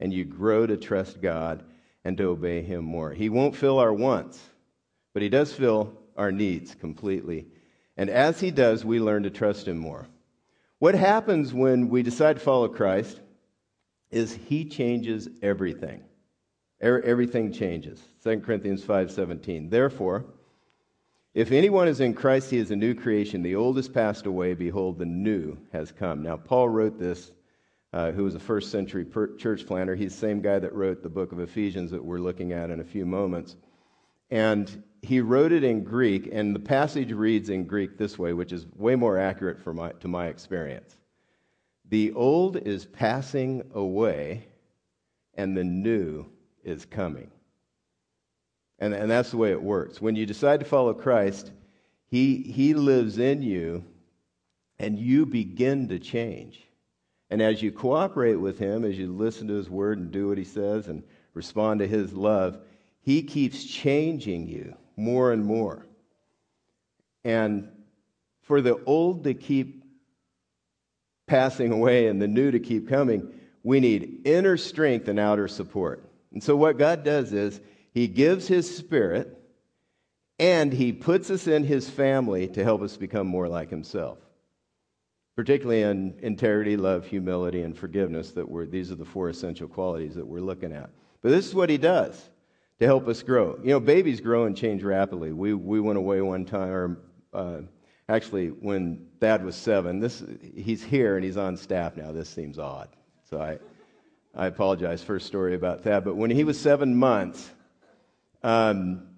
and 0.00 0.12
you 0.12 0.24
grow 0.24 0.66
to 0.66 0.76
trust 0.76 1.20
God 1.20 1.64
and 2.04 2.16
to 2.18 2.28
obey 2.28 2.62
Him 2.62 2.84
more. 2.84 3.12
He 3.12 3.28
won't 3.28 3.56
fill 3.56 3.78
our 3.78 3.92
wants, 3.92 4.40
but 5.12 5.22
He 5.22 5.28
does 5.28 5.52
fill 5.52 5.92
our 6.16 6.32
needs 6.32 6.74
completely. 6.74 7.46
And 7.96 8.08
as 8.08 8.40
He 8.40 8.50
does, 8.50 8.84
we 8.84 9.00
learn 9.00 9.24
to 9.24 9.30
trust 9.30 9.66
Him 9.66 9.78
more. 9.78 10.06
What 10.78 10.94
happens 10.94 11.52
when 11.52 11.88
we 11.88 12.02
decide 12.02 12.36
to 12.36 12.42
follow 12.42 12.68
Christ 12.68 13.20
is 14.10 14.32
He 14.32 14.64
changes 14.64 15.28
everything. 15.42 16.02
Everything 16.80 17.52
changes. 17.52 18.00
2 18.22 18.40
Corinthians 18.40 18.84
5:17. 18.84 19.68
Therefore, 19.68 20.24
if 21.34 21.52
anyone 21.52 21.88
is 21.88 22.00
in 22.00 22.14
Christ, 22.14 22.50
he 22.50 22.58
is 22.58 22.70
a 22.70 22.76
new 22.76 22.94
creation. 22.94 23.42
The 23.42 23.54
old 23.54 23.76
has 23.76 23.88
passed 23.88 24.26
away. 24.26 24.54
Behold, 24.54 24.98
the 24.98 25.06
new 25.06 25.56
has 25.72 25.92
come. 25.92 26.22
Now, 26.22 26.36
Paul 26.36 26.68
wrote 26.68 26.98
this 26.98 27.32
uh, 27.92 28.12
who 28.12 28.24
was 28.24 28.34
a 28.34 28.40
first 28.40 28.70
century 28.70 29.04
per- 29.04 29.34
church 29.36 29.66
planter. 29.66 29.94
He's 29.94 30.12
the 30.12 30.20
same 30.20 30.40
guy 30.40 30.58
that 30.58 30.74
wrote 30.74 31.02
the 31.02 31.08
book 31.08 31.32
of 31.32 31.40
Ephesians 31.40 31.90
that 31.90 32.04
we're 32.04 32.18
looking 32.18 32.52
at 32.52 32.70
in 32.70 32.80
a 32.80 32.84
few 32.84 33.06
moments. 33.06 33.56
And 34.30 34.82
he 35.00 35.20
wrote 35.20 35.52
it 35.52 35.64
in 35.64 35.84
Greek, 35.84 36.28
and 36.30 36.54
the 36.54 36.60
passage 36.60 37.12
reads 37.12 37.48
in 37.48 37.64
Greek 37.64 37.96
this 37.96 38.18
way, 38.18 38.34
which 38.34 38.52
is 38.52 38.66
way 38.76 38.94
more 38.94 39.18
accurate 39.18 39.62
for 39.62 39.72
my, 39.72 39.92
to 39.92 40.08
my 40.08 40.26
experience. 40.26 40.97
The 41.88 42.12
old 42.12 42.56
is 42.56 42.84
passing 42.84 43.62
away, 43.74 44.46
and 45.34 45.56
the 45.56 45.64
new 45.64 46.26
is 46.64 46.84
coming. 46.84 47.30
And, 48.78 48.94
and 48.94 49.10
that's 49.10 49.30
the 49.30 49.36
way 49.38 49.50
it 49.50 49.62
works. 49.62 50.00
When 50.00 50.14
you 50.14 50.26
decide 50.26 50.60
to 50.60 50.66
follow 50.66 50.92
Christ, 50.94 51.50
he, 52.08 52.42
he 52.42 52.74
lives 52.74 53.18
in 53.18 53.42
you, 53.42 53.84
and 54.78 54.98
you 54.98 55.26
begin 55.26 55.88
to 55.88 55.98
change. 55.98 56.62
And 57.30 57.42
as 57.42 57.62
you 57.62 57.72
cooperate 57.72 58.36
with 58.36 58.58
Him, 58.58 58.84
as 58.84 58.96
you 58.98 59.12
listen 59.12 59.48
to 59.48 59.54
His 59.54 59.68
word 59.68 59.98
and 59.98 60.10
do 60.10 60.28
what 60.28 60.38
He 60.38 60.44
says 60.44 60.88
and 60.88 61.02
respond 61.34 61.80
to 61.80 61.86
His 61.86 62.12
love, 62.12 62.58
He 63.00 63.22
keeps 63.22 63.64
changing 63.64 64.46
you 64.46 64.74
more 64.96 65.32
and 65.32 65.44
more. 65.44 65.86
And 67.24 67.68
for 68.42 68.62
the 68.62 68.82
old 68.84 69.24
to 69.24 69.34
keep 69.34 69.84
passing 71.28 71.72
away 71.72 72.08
and 72.08 72.20
the 72.20 72.28
new 72.28 72.50
to 72.50 72.58
keep 72.58 72.88
coming, 72.88 73.32
we 73.62 73.80
need 73.80 74.22
inner 74.24 74.56
strength 74.56 75.08
and 75.08 75.18
outer 75.18 75.48
support. 75.48 76.04
And 76.32 76.42
so, 76.42 76.56
what 76.56 76.78
God 76.78 77.04
does 77.04 77.32
is 77.32 77.60
He 77.92 78.08
gives 78.08 78.48
His 78.48 78.74
Spirit 78.74 79.38
and 80.38 80.72
He 80.72 80.92
puts 80.92 81.30
us 81.30 81.46
in 81.46 81.64
His 81.64 81.88
family 81.88 82.48
to 82.48 82.64
help 82.64 82.82
us 82.82 82.96
become 82.96 83.26
more 83.26 83.48
like 83.48 83.70
Himself 83.70 84.18
particularly 85.38 85.82
in 85.82 86.12
integrity, 86.20 86.76
love, 86.76 87.06
humility, 87.06 87.62
and 87.62 87.78
forgiveness. 87.78 88.32
That 88.32 88.50
we're, 88.50 88.66
these 88.66 88.90
are 88.90 88.96
the 88.96 89.04
four 89.04 89.28
essential 89.28 89.68
qualities 89.68 90.16
that 90.16 90.26
we're 90.26 90.40
looking 90.40 90.72
at. 90.72 90.90
But 91.22 91.28
this 91.28 91.46
is 91.46 91.54
what 91.54 91.70
he 91.70 91.78
does 91.78 92.20
to 92.80 92.86
help 92.86 93.06
us 93.06 93.22
grow. 93.22 93.56
You 93.62 93.70
know, 93.70 93.78
babies 93.78 94.20
grow 94.20 94.46
and 94.46 94.56
change 94.56 94.82
rapidly. 94.82 95.32
We, 95.32 95.54
we 95.54 95.78
went 95.78 95.96
away 95.96 96.20
one 96.22 96.44
time, 96.44 96.68
or 96.68 96.98
uh, 97.32 97.60
actually, 98.08 98.48
when 98.48 99.06
Thad 99.20 99.44
was 99.44 99.56
seven, 99.56 100.00
this, 100.00 100.22
he's 100.54 100.82
here 100.82 101.16
and 101.16 101.24
he's 101.24 101.36
on 101.36 101.56
staff 101.56 101.96
now. 101.96 102.12
This 102.12 102.28
seems 102.28 102.58
odd. 102.58 102.88
So 103.28 103.40
I, 103.40 103.58
I 104.34 104.46
apologize. 104.46 105.02
First 105.02 105.26
story 105.26 105.54
about 105.54 105.82
Thad. 105.82 106.04
But 106.04 106.16
when 106.16 106.30
he 106.30 106.44
was 106.44 106.58
seven 106.58 106.96
months, 106.96 107.50
um, 108.42 109.08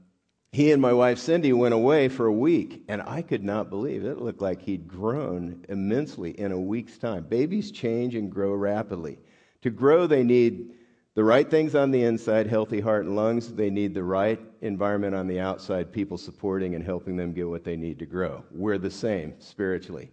he 0.52 0.72
and 0.72 0.82
my 0.82 0.92
wife 0.92 1.18
Cindy 1.18 1.52
went 1.52 1.74
away 1.74 2.08
for 2.08 2.26
a 2.26 2.32
week, 2.32 2.82
and 2.88 3.02
I 3.02 3.22
could 3.22 3.44
not 3.44 3.70
believe 3.70 4.04
it. 4.04 4.10
it 4.10 4.20
looked 4.20 4.42
like 4.42 4.62
he'd 4.62 4.88
grown 4.88 5.64
immensely 5.68 6.32
in 6.32 6.50
a 6.50 6.58
week's 6.58 6.98
time. 6.98 7.24
Babies 7.24 7.70
change 7.70 8.16
and 8.16 8.30
grow 8.32 8.52
rapidly. 8.54 9.18
To 9.62 9.70
grow, 9.70 10.08
they 10.08 10.24
need 10.24 10.72
the 11.14 11.24
right 11.24 11.50
things 11.50 11.74
on 11.74 11.90
the 11.90 12.02
inside, 12.02 12.46
healthy 12.46 12.80
heart 12.80 13.04
and 13.04 13.16
lungs. 13.16 13.52
They 13.52 13.70
need 13.70 13.94
the 13.94 14.04
right 14.04 14.40
environment 14.60 15.14
on 15.14 15.26
the 15.26 15.40
outside, 15.40 15.92
people 15.92 16.18
supporting 16.18 16.74
and 16.74 16.84
helping 16.84 17.16
them 17.16 17.32
get 17.32 17.48
what 17.48 17.64
they 17.64 17.76
need 17.76 17.98
to 17.98 18.06
grow. 18.06 18.44
We're 18.50 18.78
the 18.78 18.90
same 18.90 19.34
spiritually. 19.40 20.10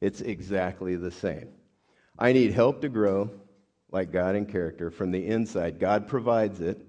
It's 0.00 0.20
exactly 0.20 0.96
the 0.96 1.10
same. 1.10 1.48
I 2.18 2.32
need 2.32 2.52
help 2.52 2.80
to 2.82 2.88
grow 2.88 3.30
like 3.90 4.12
God 4.12 4.36
in 4.36 4.46
character 4.46 4.90
from 4.90 5.10
the 5.10 5.26
inside. 5.26 5.78
God 5.78 6.06
provides 6.08 6.60
it 6.60 6.86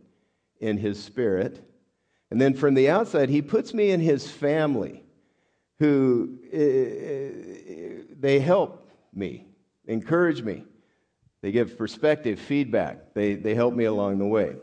in 0.59 0.77
His 0.77 1.01
Spirit 1.01 1.67
and 2.29 2.41
then 2.41 2.53
from 2.53 2.73
the 2.73 2.89
outside, 2.89 3.29
he 3.29 3.41
puts 3.41 3.73
me 3.73 3.91
in 3.91 3.99
his 3.99 4.29
family 4.29 5.03
who 5.79 6.39
uh, 6.47 8.13
they 8.19 8.39
help 8.39 8.89
me, 9.13 9.45
encourage 9.85 10.41
me. 10.41 10.63
They 11.41 11.51
give 11.51 11.77
perspective, 11.77 12.39
feedback. 12.39 13.13
They, 13.13 13.35
they 13.35 13.53
help 13.53 13.73
me 13.73 13.85
along 13.85 14.17
the 14.17 14.25
way. 14.25 14.55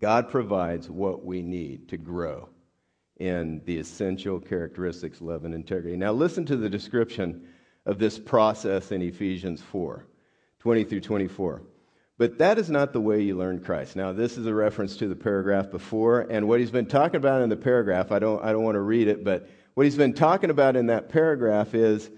God 0.00 0.30
provides 0.30 0.88
what 0.88 1.24
we 1.24 1.42
need 1.42 1.88
to 1.88 1.96
grow 1.96 2.48
in 3.16 3.62
the 3.64 3.78
essential 3.78 4.38
characteristics, 4.38 5.20
love, 5.20 5.44
and 5.44 5.54
integrity. 5.54 5.96
Now, 5.96 6.12
listen 6.12 6.46
to 6.46 6.56
the 6.56 6.70
description 6.70 7.48
of 7.84 7.98
this 7.98 8.18
process 8.18 8.92
in 8.92 9.02
Ephesians 9.02 9.60
4 9.60 10.06
20 10.60 10.84
through 10.84 11.00
24. 11.00 11.62
But 12.18 12.38
that 12.38 12.58
is 12.58 12.68
not 12.68 12.92
the 12.92 13.00
way 13.00 13.22
you 13.22 13.36
learn 13.36 13.60
Christ. 13.60 13.94
Now, 13.94 14.12
this 14.12 14.36
is 14.36 14.44
a 14.46 14.54
reference 14.54 14.96
to 14.96 15.06
the 15.06 15.14
paragraph 15.14 15.70
before, 15.70 16.22
and 16.22 16.48
what 16.48 16.58
he's 16.58 16.72
been 16.72 16.86
talking 16.86 17.16
about 17.16 17.42
in 17.42 17.48
the 17.48 17.56
paragraph, 17.56 18.10
I 18.10 18.18
don't, 18.18 18.44
I 18.44 18.50
don't 18.50 18.64
want 18.64 18.74
to 18.74 18.80
read 18.80 19.06
it, 19.06 19.22
but 19.22 19.48
what 19.74 19.84
he's 19.84 19.96
been 19.96 20.14
talking 20.14 20.50
about 20.50 20.74
in 20.74 20.86
that 20.86 21.10
paragraph 21.10 21.74
is 21.74 22.10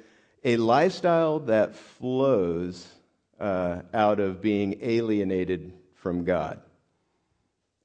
a 0.42 0.56
lifestyle 0.56 1.40
that 1.40 1.76
flows 1.76 2.86
uh, 3.40 3.82
out 3.94 4.20
of 4.20 4.40
being 4.40 4.78
alienated 4.82 5.72
from 5.94 6.24
God. 6.24 6.60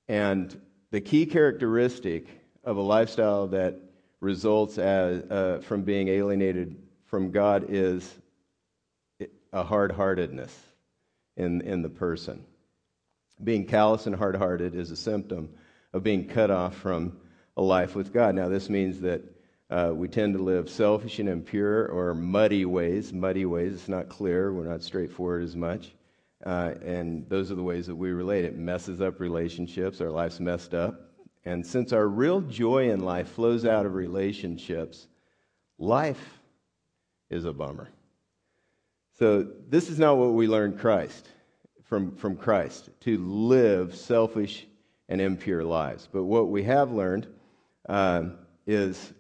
And 0.07 0.59
the 0.91 1.01
key 1.01 1.25
characteristic 1.25 2.27
of 2.63 2.77
a 2.77 2.81
lifestyle 2.81 3.47
that 3.47 3.75
results 4.19 4.77
as, 4.77 5.23
uh, 5.23 5.61
from 5.65 5.83
being 5.83 6.07
alienated 6.07 6.75
from 7.05 7.31
God 7.31 7.65
is 7.69 8.13
a 9.53 9.63
hard 9.63 9.91
heartedness 9.91 10.55
in, 11.37 11.61
in 11.61 11.81
the 11.81 11.89
person. 11.89 12.43
Being 13.43 13.65
callous 13.65 14.05
and 14.05 14.15
hard 14.15 14.35
hearted 14.35 14.75
is 14.75 14.91
a 14.91 14.95
symptom 14.95 15.49
of 15.93 16.03
being 16.03 16.27
cut 16.27 16.51
off 16.51 16.75
from 16.75 17.17
a 17.57 17.61
life 17.61 17.95
with 17.95 18.13
God. 18.13 18.35
Now, 18.35 18.49
this 18.49 18.69
means 18.69 19.01
that 19.01 19.21
uh, 19.75 19.91
we 19.93 20.07
tend 20.07 20.33
to 20.33 20.41
live 20.41 20.69
selfish 20.69 21.19
and 21.19 21.27
impure 21.27 21.87
or 21.87 22.15
muddy 22.15 22.63
ways. 22.63 23.11
Muddy 23.11 23.45
ways, 23.45 23.73
it's 23.73 23.89
not 23.89 24.07
clear, 24.07 24.53
we're 24.53 24.63
not 24.63 24.81
straightforward 24.81 25.43
as 25.43 25.53
much. 25.53 25.93
Uh, 26.45 26.75
and 26.81 27.27
those 27.27 27.51
are 27.51 27.55
the 27.55 27.63
ways 27.63 27.85
that 27.87 27.95
we 27.95 28.11
relate. 28.11 28.45
It 28.45 28.55
messes 28.55 29.01
up 29.01 29.19
relationships, 29.19 29.99
our 29.99 30.09
life's 30.09 30.39
messed 30.39 30.73
up. 30.73 31.01
And 31.43 31.65
since 31.65 31.91
our 31.91 32.07
real 32.07 32.39
joy 32.39 32.89
in 32.89 33.01
life 33.01 33.27
flows 33.27 33.65
out 33.65 33.85
of 33.85 33.95
relationships, 33.95 35.07
life 35.77 36.39
is 37.29 37.43
a 37.43 37.51
bummer. 37.51 37.89
So, 39.19 39.45
this 39.67 39.89
is 39.89 39.99
not 39.99 40.17
what 40.17 40.31
we 40.35 40.47
learned 40.47 40.79
Christ 40.79 41.27
from, 41.83 42.15
from 42.15 42.37
Christ 42.37 42.91
to 43.01 43.17
live 43.17 43.93
selfish 43.93 44.67
and 45.09 45.19
impure 45.19 45.65
lives. 45.65 46.07
But 46.09 46.23
what 46.23 46.47
we 46.47 46.63
have 46.63 46.93
learned 46.93 47.27
uh, 47.89 48.23
is 48.65 49.13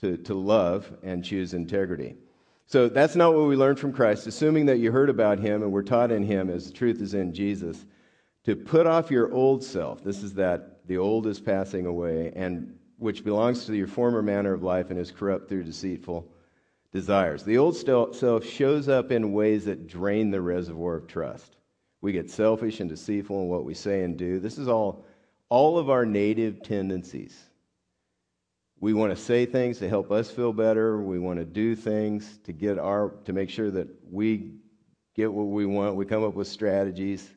to, 0.00 0.16
to 0.18 0.34
love 0.34 0.90
and 1.02 1.24
choose 1.24 1.54
integrity. 1.54 2.16
So 2.66 2.88
that's 2.88 3.16
not 3.16 3.34
what 3.34 3.48
we 3.48 3.56
learned 3.56 3.80
from 3.80 3.92
Christ, 3.92 4.26
assuming 4.26 4.66
that 4.66 4.78
you 4.78 4.92
heard 4.92 5.08
about 5.08 5.38
him 5.38 5.62
and 5.62 5.72
were 5.72 5.82
taught 5.82 6.12
in 6.12 6.22
him 6.22 6.50
as 6.50 6.66
the 6.66 6.72
truth 6.72 7.00
is 7.00 7.14
in 7.14 7.32
Jesus. 7.32 7.86
To 8.44 8.54
put 8.54 8.86
off 8.86 9.10
your 9.10 9.32
old 9.32 9.64
self, 9.64 10.04
this 10.04 10.22
is 10.22 10.34
that 10.34 10.86
the 10.86 10.98
old 10.98 11.26
is 11.26 11.40
passing 11.40 11.86
away, 11.86 12.32
and 12.36 12.78
which 12.98 13.24
belongs 13.24 13.64
to 13.66 13.76
your 13.76 13.86
former 13.86 14.22
manner 14.22 14.52
of 14.52 14.62
life 14.62 14.90
and 14.90 14.98
is 14.98 15.10
corrupt 15.10 15.48
through 15.48 15.64
deceitful 15.64 16.30
desires. 16.92 17.42
The 17.42 17.58
old 17.58 17.76
self 17.76 18.44
shows 18.44 18.88
up 18.88 19.12
in 19.12 19.32
ways 19.32 19.64
that 19.66 19.86
drain 19.86 20.30
the 20.30 20.40
reservoir 20.40 20.96
of 20.96 21.06
trust. 21.06 21.56
We 22.00 22.12
get 22.12 22.30
selfish 22.30 22.80
and 22.80 22.88
deceitful 22.88 23.42
in 23.42 23.48
what 23.48 23.64
we 23.64 23.74
say 23.74 24.02
and 24.04 24.16
do. 24.16 24.40
This 24.40 24.58
is 24.58 24.68
all, 24.68 25.04
all 25.48 25.78
of 25.78 25.90
our 25.90 26.06
native 26.06 26.62
tendencies. 26.62 27.47
We 28.80 28.94
want 28.94 29.16
to 29.16 29.22
say 29.22 29.44
things 29.46 29.78
to 29.78 29.88
help 29.88 30.12
us 30.12 30.30
feel 30.30 30.52
better. 30.52 31.02
We 31.02 31.18
want 31.18 31.38
to 31.40 31.44
do 31.44 31.74
things 31.74 32.38
to 32.44 32.52
get 32.52 32.78
our 32.78 33.10
to 33.24 33.32
make 33.32 33.50
sure 33.50 33.70
that 33.72 33.88
we 34.10 34.52
get 35.14 35.32
what 35.32 35.48
we 35.48 35.66
want. 35.66 35.96
We 35.96 36.06
come 36.06 36.22
up 36.22 36.34
with 36.34 36.46
strategies, 36.46 37.28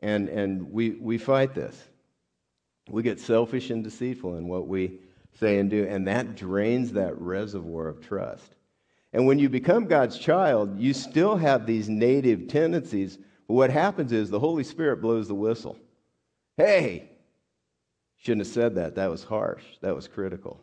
and 0.00 0.28
and 0.28 0.72
we 0.72 0.90
we 0.90 1.18
fight 1.18 1.54
this. 1.54 1.76
We 2.88 3.02
get 3.02 3.20
selfish 3.20 3.70
and 3.70 3.84
deceitful 3.84 4.36
in 4.36 4.48
what 4.48 4.66
we 4.66 4.98
say 5.38 5.58
and 5.58 5.68
do, 5.68 5.86
and 5.86 6.06
that 6.08 6.36
drains 6.36 6.92
that 6.92 7.18
reservoir 7.20 7.88
of 7.88 8.00
trust. 8.00 8.54
And 9.12 9.26
when 9.26 9.38
you 9.38 9.48
become 9.48 9.86
God's 9.86 10.18
child, 10.18 10.78
you 10.80 10.94
still 10.94 11.36
have 11.36 11.66
these 11.66 11.88
native 11.88 12.48
tendencies. 12.48 13.18
But 13.46 13.54
what 13.54 13.70
happens 13.70 14.10
is 14.12 14.30
the 14.30 14.40
Holy 14.40 14.64
Spirit 14.64 15.02
blows 15.02 15.28
the 15.28 15.34
whistle. 15.34 15.76
Hey, 16.56 17.10
Shouldn't 18.22 18.46
have 18.46 18.54
said 18.54 18.76
that. 18.76 18.94
That 18.94 19.10
was 19.10 19.24
harsh. 19.24 19.64
That 19.80 19.96
was 19.96 20.06
critical. 20.06 20.60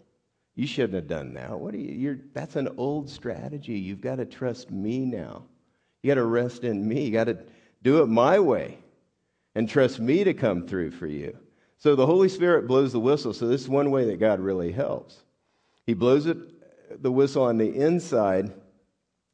You 0.56 0.66
shouldn't 0.66 0.94
have 0.94 1.08
done 1.08 1.34
that. 1.34 1.60
What 1.60 1.74
are 1.74 1.78
you? 1.78 1.94
You're, 1.94 2.20
that's 2.34 2.56
an 2.56 2.70
old 2.78 3.10
strategy. 3.10 3.78
You've 3.78 4.00
got 4.00 4.16
to 4.16 4.26
trust 4.26 4.72
me 4.72 5.00
now. 5.00 5.44
You 6.02 6.08
got 6.08 6.16
to 6.16 6.24
rest 6.24 6.64
in 6.64 6.88
me. 6.88 7.04
You 7.04 7.12
got 7.12 7.26
to 7.26 7.38
do 7.84 8.02
it 8.02 8.06
my 8.08 8.40
way 8.40 8.78
and 9.56 9.68
trust 9.68 10.00
me 10.00 10.24
to 10.24 10.34
come 10.34 10.68
through 10.68 10.92
for 10.92 11.06
you. 11.06 11.38
So 11.80 11.98
the 11.98 12.06
Holy 12.06 12.30
Spirit 12.30 12.66
blows 12.66 12.94
the 12.94 13.00
whistle. 13.00 13.34
So 13.34 13.46
this 13.50 13.62
is 13.64 13.70
one 13.70 13.92
way 13.92 14.06
that 14.06 14.22
God 14.22 14.40
really 14.40 14.72
helps. 14.72 15.18
He 15.86 15.94
blows 15.94 16.28
it, 16.28 16.38
the 17.04 17.12
whistle 17.12 17.44
on 17.44 17.58
the 17.58 17.76
inside 17.76 18.54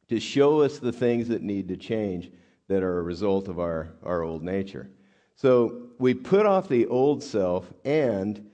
to 0.08 0.20
show 0.20 0.62
us 0.62 0.80
the 0.80 0.92
things 0.92 1.28
that 1.28 1.44
need 1.44 1.68
to 1.68 1.78
change 1.78 2.32
that 2.70 2.82
are 2.82 2.98
a 2.98 3.04
result 3.04 3.50
of 3.50 3.60
our, 3.60 3.94
our 4.02 4.24
old 4.24 4.42
nature. 4.42 4.90
So 5.36 5.85
we 6.00 6.14
put 6.14 6.46
off 6.46 6.68
the 6.68 6.88
old 6.88 7.24
self 7.24 7.72
and 7.84 8.50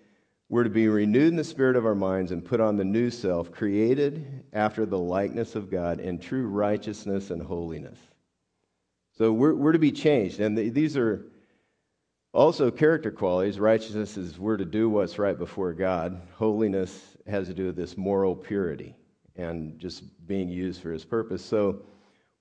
we're 0.49 0.63
to 0.65 0.69
be 0.69 0.89
renewed 0.89 1.29
in 1.29 1.35
the 1.37 1.43
spirit 1.43 1.77
of 1.77 1.85
our 1.85 1.95
minds 1.95 2.31
and 2.31 2.43
put 2.43 2.59
on 2.59 2.75
the 2.75 2.83
new 2.83 3.09
self, 3.09 3.51
created 3.51 4.43
after 4.51 4.85
the 4.85 4.99
likeness 4.99 5.55
of 5.55 5.71
God 5.71 5.99
in 6.01 6.19
true 6.19 6.45
righteousness 6.45 7.31
and 7.31 7.41
holiness. 7.41 7.97
So 9.17 9.31
we're, 9.31 9.53
we're 9.53 9.71
to 9.71 9.79
be 9.79 9.93
changed. 9.93 10.41
And 10.41 10.57
the, 10.57 10.69
these 10.69 10.97
are 10.97 11.25
also 12.33 12.69
character 12.69 13.11
qualities. 13.11 13.59
Righteousness 13.59 14.17
is 14.17 14.37
we're 14.37 14.57
to 14.57 14.65
do 14.65 14.89
what's 14.89 15.17
right 15.17 15.37
before 15.37 15.73
God, 15.73 16.21
holiness 16.35 17.15
has 17.27 17.47
to 17.47 17.53
do 17.53 17.67
with 17.67 17.75
this 17.75 17.97
moral 17.97 18.35
purity 18.35 18.95
and 19.35 19.79
just 19.79 20.03
being 20.27 20.49
used 20.49 20.81
for 20.81 20.91
his 20.91 21.05
purpose. 21.05 21.43
So 21.45 21.83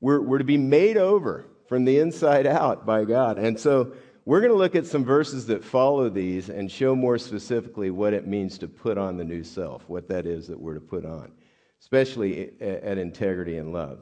we're, 0.01 0.21
we're 0.21 0.39
to 0.39 0.45
be 0.45 0.59
made 0.59 0.97
over 0.97 1.47
from 1.69 1.85
the 1.85 2.01
inside 2.01 2.47
out 2.47 2.85
by 2.85 3.05
God. 3.05 3.39
And 3.39 3.59
so 3.59 3.93
we're 4.25 4.41
going 4.41 4.53
to 4.53 4.59
look 4.59 4.75
at 4.75 4.87
some 4.87 5.05
verses 5.05 5.47
that 5.47 5.65
follow 5.65 6.09
these 6.09 6.51
and 6.51 6.71
show 6.71 6.95
more 6.95 7.19
specifically 7.19 7.91
what 7.91 8.13
it 8.13 8.27
means 8.27 8.59
to 8.59 8.69
put 8.69 8.99
on 8.99 9.17
the 9.17 9.25
new 9.25 9.43
self, 9.43 9.89
what 9.89 10.09
that 10.09 10.27
is 10.27 10.47
that 10.49 10.61
we're 10.61 10.75
to 10.75 10.81
put 10.81 11.05
on, 11.05 11.33
especially 11.81 12.53
at 12.61 12.99
integrity 12.99 13.57
and 13.57 13.73
love. 13.73 14.01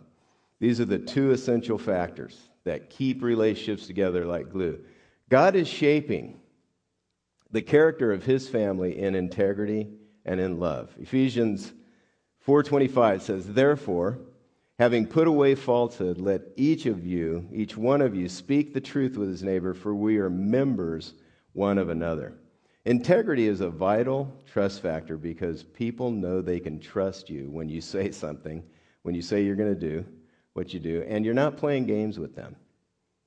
These 0.61 0.81
are 0.81 0.85
the 0.85 0.98
two 0.98 1.31
essential 1.31 1.78
factors 1.78 2.37
that 2.64 2.90
keep 2.90 3.22
relationships 3.22 3.87
together 3.87 4.24
like 4.24 4.50
glue. 4.50 4.81
God 5.28 5.54
is 5.54 5.68
shaping 5.68 6.40
the 7.50 7.62
character 7.62 8.12
of 8.12 8.24
his 8.24 8.48
family 8.48 8.98
in 8.98 9.14
integrity 9.14 9.88
and 10.24 10.40
in 10.40 10.59
love. 10.59 10.94
Ephesians 10.98 11.72
4:25 12.40 13.22
says, 13.22 13.46
"Therefore, 13.46 14.18
Having 14.78 15.08
put 15.08 15.26
away 15.26 15.56
falsehood, 15.56 16.18
let 16.18 16.42
each 16.56 16.86
of 16.86 17.04
you, 17.04 17.48
each 17.52 17.76
one 17.76 18.00
of 18.00 18.14
you, 18.14 18.28
speak 18.28 18.72
the 18.72 18.80
truth 18.80 19.16
with 19.16 19.28
his 19.28 19.42
neighbor, 19.42 19.74
for 19.74 19.92
we 19.92 20.18
are 20.18 20.30
members 20.30 21.14
one 21.52 21.78
of 21.78 21.88
another. 21.88 22.34
Integrity 22.84 23.48
is 23.48 23.60
a 23.60 23.68
vital 23.68 24.32
trust 24.46 24.80
factor 24.80 25.16
because 25.16 25.64
people 25.64 26.12
know 26.12 26.40
they 26.40 26.60
can 26.60 26.78
trust 26.78 27.28
you 27.28 27.50
when 27.50 27.68
you 27.68 27.80
say 27.80 28.10
something, 28.12 28.62
when 29.02 29.16
you 29.16 29.22
say 29.22 29.42
you're 29.42 29.56
going 29.56 29.74
to 29.74 29.80
do 29.80 30.04
what 30.52 30.72
you 30.72 30.78
do, 30.78 31.04
and 31.08 31.24
you're 31.24 31.34
not 31.34 31.56
playing 31.56 31.86
games 31.86 32.18
with 32.18 32.36
them. 32.36 32.54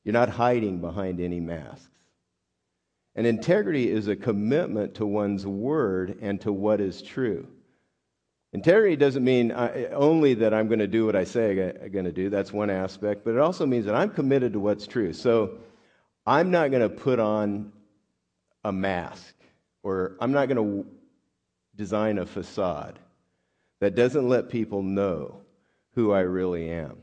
You're 0.06 0.14
not 0.14 0.30
hiding 0.30 0.80
behind 0.80 1.20
any 1.20 1.40
masks. 1.40 1.90
And 3.16 3.28
integrity 3.28 3.90
is 3.90 4.08
a 4.08 4.16
commitment 4.16 4.96
to 4.96 5.06
one's 5.06 5.46
word 5.46 6.18
and 6.22 6.40
to 6.42 6.54
what 6.54 6.80
is 6.80 7.02
true. 7.02 7.46
Integrity 8.54 8.98
doesn't 8.98 9.24
mean 9.24 9.52
uh, 9.52 9.90
only 9.94 10.34
that 10.36 10.54
I'm 10.54 10.68
going 10.68 10.80
to 10.80 10.88
do 10.88 11.06
what 11.06 11.16
I 11.16 11.24
say 11.24 11.74
I'm 11.82 11.92
going 11.92 12.06
to 12.06 12.12
do. 12.12 12.30
That's 12.30 12.52
one 12.52 12.70
aspect. 12.70 13.24
But 13.24 13.36
it 13.36 13.40
also 13.40 13.66
means 13.66 13.86
that 13.86 13.96
I'm 13.96 14.10
committed 14.10 14.54
to 14.54 14.60
what's 14.60 14.88
true. 14.88 15.14
So 15.14 15.60
I'm 16.26 16.52
not 16.52 16.70
going 16.70 16.84
to 16.84 16.90
put 16.90 17.20
on 17.20 17.72
a 18.64 18.72
mask 18.72 19.34
or 19.84 20.18
I'm 20.20 20.34
not 20.34 20.48
going 20.48 20.58
to 20.58 20.86
design 21.76 22.18
a 22.18 22.26
facade 22.26 23.00
that 23.80 23.96
doesn't 23.96 24.28
let 24.28 24.50
people 24.50 24.84
know 24.84 25.42
who 25.96 26.12
I 26.12 26.22
really 26.22 26.70
am. 26.70 26.98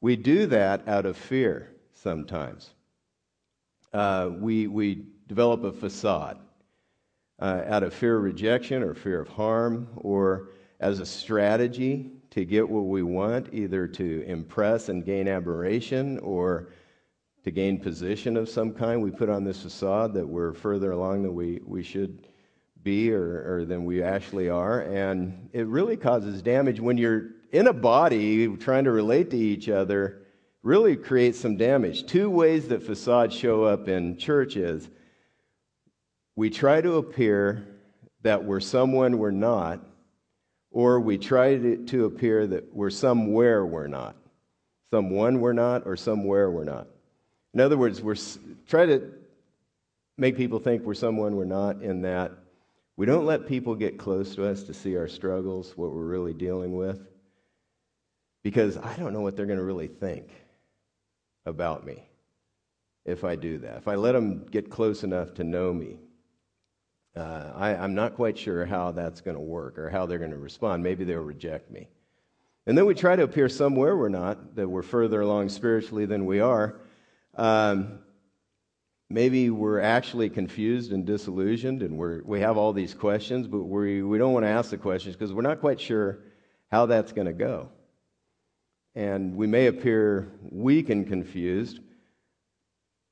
We 0.00 0.16
do 0.16 0.46
that 0.46 0.86
out 0.86 1.06
of 1.06 1.16
fear 1.16 1.70
sometimes. 1.94 2.70
Uh, 3.92 4.30
we, 4.30 4.66
we 4.66 5.06
develop 5.26 5.64
a 5.64 5.72
facade 5.72 6.38
uh, 7.40 7.62
out 7.66 7.82
of 7.82 7.94
fear 7.94 8.16
of 8.16 8.22
rejection 8.22 8.82
or 8.82 8.94
fear 8.94 9.20
of 9.20 9.28
harm 9.28 9.88
or 9.96 10.50
as 10.78 11.00
a 11.00 11.06
strategy 11.06 12.10
to 12.30 12.44
get 12.44 12.68
what 12.68 12.86
we 12.86 13.02
want, 13.02 13.48
either 13.52 13.86
to 13.86 14.22
impress 14.26 14.88
and 14.88 15.04
gain 15.04 15.28
admiration 15.28 16.18
or 16.20 16.68
to 17.44 17.50
gain 17.50 17.78
position 17.78 18.36
of 18.36 18.48
some 18.48 18.72
kind. 18.72 19.02
We 19.02 19.10
put 19.10 19.28
on 19.28 19.44
this 19.44 19.62
facade 19.62 20.14
that 20.14 20.26
we're 20.26 20.52
further 20.52 20.92
along 20.92 21.22
than 21.22 21.34
we, 21.34 21.60
we 21.64 21.82
should 21.82 22.28
be 22.82 23.12
or, 23.12 23.56
or 23.56 23.64
than 23.64 23.84
we 23.84 24.02
actually 24.02 24.48
are. 24.48 24.80
And 24.82 25.48
it 25.52 25.66
really 25.66 25.96
causes 25.96 26.42
damage 26.42 26.80
when 26.80 26.98
you're 26.98 27.30
in 27.52 27.66
a 27.66 27.72
body 27.72 28.56
trying 28.56 28.84
to 28.84 28.90
relate 28.90 29.30
to 29.30 29.36
each 29.36 29.68
other 29.68 30.22
really 30.62 30.96
creates 30.96 31.40
some 31.40 31.56
damage. 31.56 32.06
Two 32.06 32.30
ways 32.30 32.68
that 32.68 32.82
facades 32.82 33.34
show 33.34 33.64
up 33.64 33.88
in 33.88 34.16
churches 34.18 34.90
we 36.36 36.50
try 36.50 36.80
to 36.80 36.96
appear 36.96 37.66
that 38.22 38.44
we're 38.44 38.60
someone 38.60 39.18
we're 39.18 39.30
not, 39.30 39.80
or 40.70 41.00
we 41.00 41.18
try 41.18 41.56
to, 41.56 41.84
to 41.86 42.04
appear 42.04 42.46
that 42.46 42.74
we're 42.74 42.90
somewhere 42.90 43.64
we're 43.66 43.88
not. 43.88 44.16
Someone 44.90 45.40
we're 45.40 45.52
not, 45.52 45.86
or 45.86 45.96
somewhere 45.96 46.50
we're 46.50 46.64
not. 46.64 46.86
In 47.54 47.60
other 47.60 47.76
words, 47.76 48.00
we're 48.00 48.16
try 48.68 48.86
to 48.86 49.12
make 50.18 50.36
people 50.36 50.58
think 50.58 50.82
we're 50.82 50.94
someone 50.94 51.36
we're 51.36 51.44
not 51.44 51.82
in 51.82 52.02
that 52.02 52.32
we 53.00 53.06
don't 53.06 53.24
let 53.24 53.46
people 53.46 53.74
get 53.74 53.96
close 53.96 54.34
to 54.34 54.46
us 54.46 54.62
to 54.64 54.74
see 54.74 54.94
our 54.94 55.08
struggles, 55.08 55.72
what 55.74 55.90
we're 55.90 56.04
really 56.04 56.34
dealing 56.34 56.76
with, 56.76 57.00
because 58.42 58.76
I 58.76 58.94
don't 58.96 59.14
know 59.14 59.22
what 59.22 59.36
they're 59.36 59.46
going 59.46 59.58
to 59.58 59.64
really 59.64 59.88
think 59.88 60.28
about 61.46 61.86
me 61.86 62.06
if 63.06 63.24
I 63.24 63.36
do 63.36 63.56
that. 63.60 63.78
If 63.78 63.88
I 63.88 63.94
let 63.94 64.12
them 64.12 64.44
get 64.50 64.68
close 64.68 65.02
enough 65.02 65.32
to 65.36 65.44
know 65.44 65.72
me, 65.72 65.96
uh, 67.16 67.52
I, 67.54 67.74
I'm 67.74 67.94
not 67.94 68.14
quite 68.14 68.38
sure 68.38 68.64
how 68.64 68.92
that's 68.92 69.20
going 69.20 69.36
to 69.36 69.42
work 69.42 69.78
or 69.78 69.90
how 69.90 70.06
they're 70.06 70.18
going 70.18 70.30
to 70.30 70.38
respond. 70.38 70.82
Maybe 70.82 71.04
they'll 71.04 71.20
reject 71.20 71.70
me. 71.70 71.88
And 72.66 72.78
then 72.78 72.86
we 72.86 72.94
try 72.94 73.16
to 73.16 73.22
appear 73.22 73.48
somewhere 73.48 73.96
we're 73.96 74.08
not, 74.08 74.54
that 74.56 74.68
we're 74.68 74.82
further 74.82 75.20
along 75.20 75.48
spiritually 75.48 76.06
than 76.06 76.24
we 76.26 76.40
are. 76.40 76.80
Um, 77.34 77.98
maybe 79.08 79.50
we're 79.50 79.80
actually 79.80 80.30
confused 80.30 80.92
and 80.92 81.04
disillusioned 81.04 81.82
and 81.82 81.98
we're, 81.98 82.22
we 82.22 82.40
have 82.40 82.56
all 82.56 82.72
these 82.72 82.94
questions, 82.94 83.48
but 83.48 83.64
we, 83.64 84.02
we 84.02 84.18
don't 84.18 84.32
want 84.32 84.44
to 84.44 84.50
ask 84.50 84.70
the 84.70 84.78
questions 84.78 85.16
because 85.16 85.32
we're 85.32 85.42
not 85.42 85.60
quite 85.60 85.80
sure 85.80 86.20
how 86.70 86.86
that's 86.86 87.12
going 87.12 87.26
to 87.26 87.32
go. 87.32 87.70
And 88.94 89.36
we 89.36 89.46
may 89.46 89.66
appear 89.66 90.32
weak 90.50 90.90
and 90.90 91.06
confused 91.06 91.80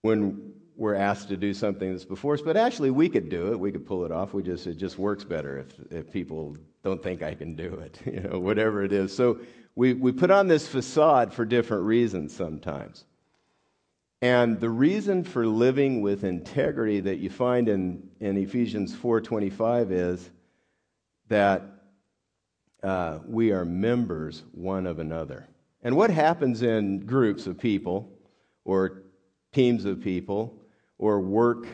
when 0.03 0.53
we're 0.79 0.95
asked 0.95 1.29
to 1.29 1.37
do 1.37 1.53
something 1.53 1.91
that's 1.91 2.05
before 2.05 2.35
us, 2.35 2.41
but 2.41 2.57
actually 2.57 2.93
we 2.93 3.09
could 3.09 3.29
do 3.29 3.51
it. 3.51 3.59
We 3.59 3.73
could 3.73 3.85
pull 3.85 4.05
it 4.05 4.13
off. 4.13 4.33
We 4.33 4.45
just, 4.45 4.69
it 4.69 4.77
just 4.77 4.97
works 4.97 5.25
better 5.25 5.59
if, 5.59 5.93
if 5.93 6.13
people 6.13 6.57
don't 6.85 7.03
think 7.03 7.21
I 7.21 7.35
can 7.35 7.57
do 7.57 7.75
it, 7.85 8.01
you 8.07 8.21
know, 8.21 8.39
whatever 8.39 8.85
it 8.85 8.93
is. 8.93 9.15
So 9.15 9.41
we, 9.75 9.95
we 9.95 10.13
put 10.13 10.31
on 10.31 10.47
this 10.47 10.69
facade 10.69 11.35
for 11.35 11.45
different 11.45 11.83
reasons 11.83 12.35
sometimes. 12.35 13.05
And 14.23 14.61
the 14.61 14.71
reason 14.71 15.25
for 15.25 15.47
living 15.47 16.01
with 16.01 16.23
integrity 16.23 17.01
that 17.01 17.19
you 17.19 17.29
find 17.29 17.69
in, 17.69 18.09
in 18.21 18.37
Ephesians 18.37 18.95
4.25 18.95 19.91
is 19.91 20.31
that 21.27 21.63
uh, 22.85 23.19
we 23.27 23.51
are 23.51 23.65
members 23.65 24.45
one 24.53 24.87
of 24.87 25.01
another. 25.01 25.49
And 25.83 25.97
what 25.97 26.11
happens 26.11 26.63
in 26.63 27.01
groups 27.01 27.49
of 27.49 27.59
people 27.59 28.13
or 28.65 29.03
teams 29.53 29.85
of 29.85 30.01
people 30.01 30.55
or 30.99 31.21
work 31.21 31.67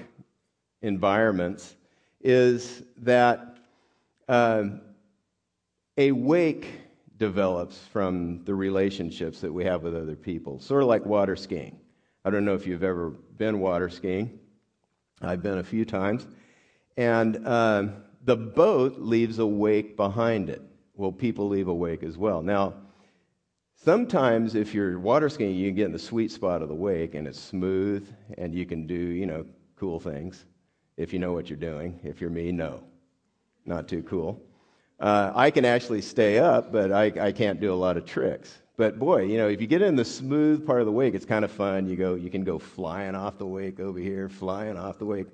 environments 0.82 1.76
is 2.20 2.82
that 2.98 3.56
uh, 4.28 4.64
a 5.96 6.12
wake 6.12 6.68
develops 7.18 7.78
from 7.78 8.44
the 8.44 8.54
relationships 8.54 9.40
that 9.40 9.52
we 9.52 9.64
have 9.64 9.82
with 9.82 9.94
other 9.94 10.16
people, 10.16 10.58
sort 10.58 10.82
of 10.82 10.88
like 10.88 11.04
water 11.06 11.36
skiing. 11.36 11.78
I 12.24 12.30
don't 12.30 12.44
know 12.44 12.54
if 12.54 12.66
you've 12.66 12.82
ever 12.82 13.10
been 13.10 13.60
water 13.60 13.88
skiing. 13.88 14.38
I've 15.20 15.42
been 15.42 15.58
a 15.58 15.64
few 15.64 15.84
times. 15.84 16.26
And 16.96 17.46
uh, 17.46 17.88
the 18.24 18.36
boat 18.36 18.98
leaves 18.98 19.38
a 19.38 19.46
wake 19.46 19.96
behind 19.96 20.48
it. 20.48 20.62
Well, 20.94 21.12
people 21.12 21.48
leave 21.48 21.68
a 21.68 21.74
wake 21.74 22.02
as 22.02 22.16
well. 22.16 22.42
Now, 22.42 22.74
sometimes 23.84 24.54
if 24.54 24.74
you're 24.74 24.98
water 24.98 25.28
skiing, 25.28 25.54
you 25.54 25.68
can 25.68 25.76
get 25.76 25.86
in 25.86 25.92
the 25.92 25.98
sweet 25.98 26.32
spot 26.32 26.62
of 26.62 26.68
the 26.68 26.74
wake 26.74 27.14
and 27.14 27.28
it's 27.28 27.38
smooth 27.38 28.08
and 28.38 28.54
you 28.54 28.64
can 28.64 28.86
do, 28.86 28.94
you 28.94 29.26
know, 29.26 29.44
cool 29.76 30.00
things 30.00 30.46
if 30.96 31.12
you 31.12 31.18
know 31.18 31.32
what 31.32 31.50
you're 31.50 31.58
doing. 31.58 32.00
If 32.02 32.20
you're 32.20 32.30
me, 32.30 32.50
no. 32.50 32.82
Not 33.66 33.86
too 33.88 34.02
cool. 34.04 34.40
Uh, 35.00 35.32
I 35.34 35.50
can 35.50 35.64
actually 35.64 36.00
stay 36.00 36.38
up, 36.38 36.72
but 36.72 36.92
I, 36.92 37.12
I 37.20 37.32
can't 37.32 37.60
do 37.60 37.72
a 37.72 37.74
lot 37.74 37.96
of 37.96 38.06
tricks. 38.06 38.58
But 38.76 38.98
boy, 38.98 39.22
you 39.22 39.36
know, 39.36 39.48
if 39.48 39.60
you 39.60 39.66
get 39.66 39.82
in 39.82 39.96
the 39.96 40.04
smooth 40.04 40.66
part 40.66 40.80
of 40.80 40.86
the 40.86 40.92
wake, 40.92 41.14
it's 41.14 41.26
kind 41.26 41.44
of 41.44 41.50
fun. 41.50 41.86
You 41.86 41.96
go, 41.96 42.14
you 42.14 42.30
can 42.30 42.42
go 42.42 42.58
flying 42.58 43.14
off 43.14 43.38
the 43.38 43.46
wake 43.46 43.80
over 43.80 43.98
here, 43.98 44.28
flying 44.28 44.76
off 44.76 44.98
the 44.98 45.04
wake. 45.04 45.26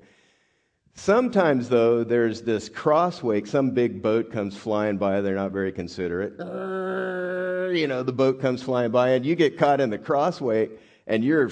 Sometimes, 0.94 1.68
though, 1.68 2.04
there's 2.04 2.42
this 2.42 2.68
cross 2.68 3.22
wake. 3.22 3.46
Some 3.46 3.70
big 3.70 4.02
boat 4.02 4.30
comes 4.30 4.56
flying 4.56 4.98
by. 4.98 5.20
They're 5.20 5.34
not 5.34 5.52
very 5.52 5.72
considerate. 5.72 6.38
Uh, 6.38 7.70
you 7.70 7.86
know, 7.86 8.02
the 8.02 8.12
boat 8.12 8.40
comes 8.40 8.62
flying 8.62 8.90
by, 8.90 9.10
and 9.10 9.24
you 9.24 9.34
get 9.34 9.56
caught 9.56 9.80
in 9.80 9.90
the 9.90 9.98
cross 9.98 10.40
wake, 10.40 10.72
and 11.06 11.24
you're 11.24 11.50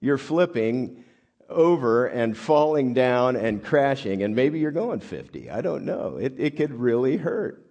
you're 0.00 0.18
flipping 0.18 1.04
over 1.48 2.06
and 2.06 2.36
falling 2.36 2.94
down 2.94 3.36
and 3.36 3.62
crashing, 3.62 4.22
and 4.22 4.34
maybe 4.34 4.58
you're 4.58 4.72
going 4.72 5.00
50. 5.00 5.50
I 5.50 5.60
don't 5.60 5.84
know. 5.84 6.16
It, 6.16 6.34
it 6.38 6.56
could 6.56 6.72
really 6.72 7.16
hurt. 7.16 7.64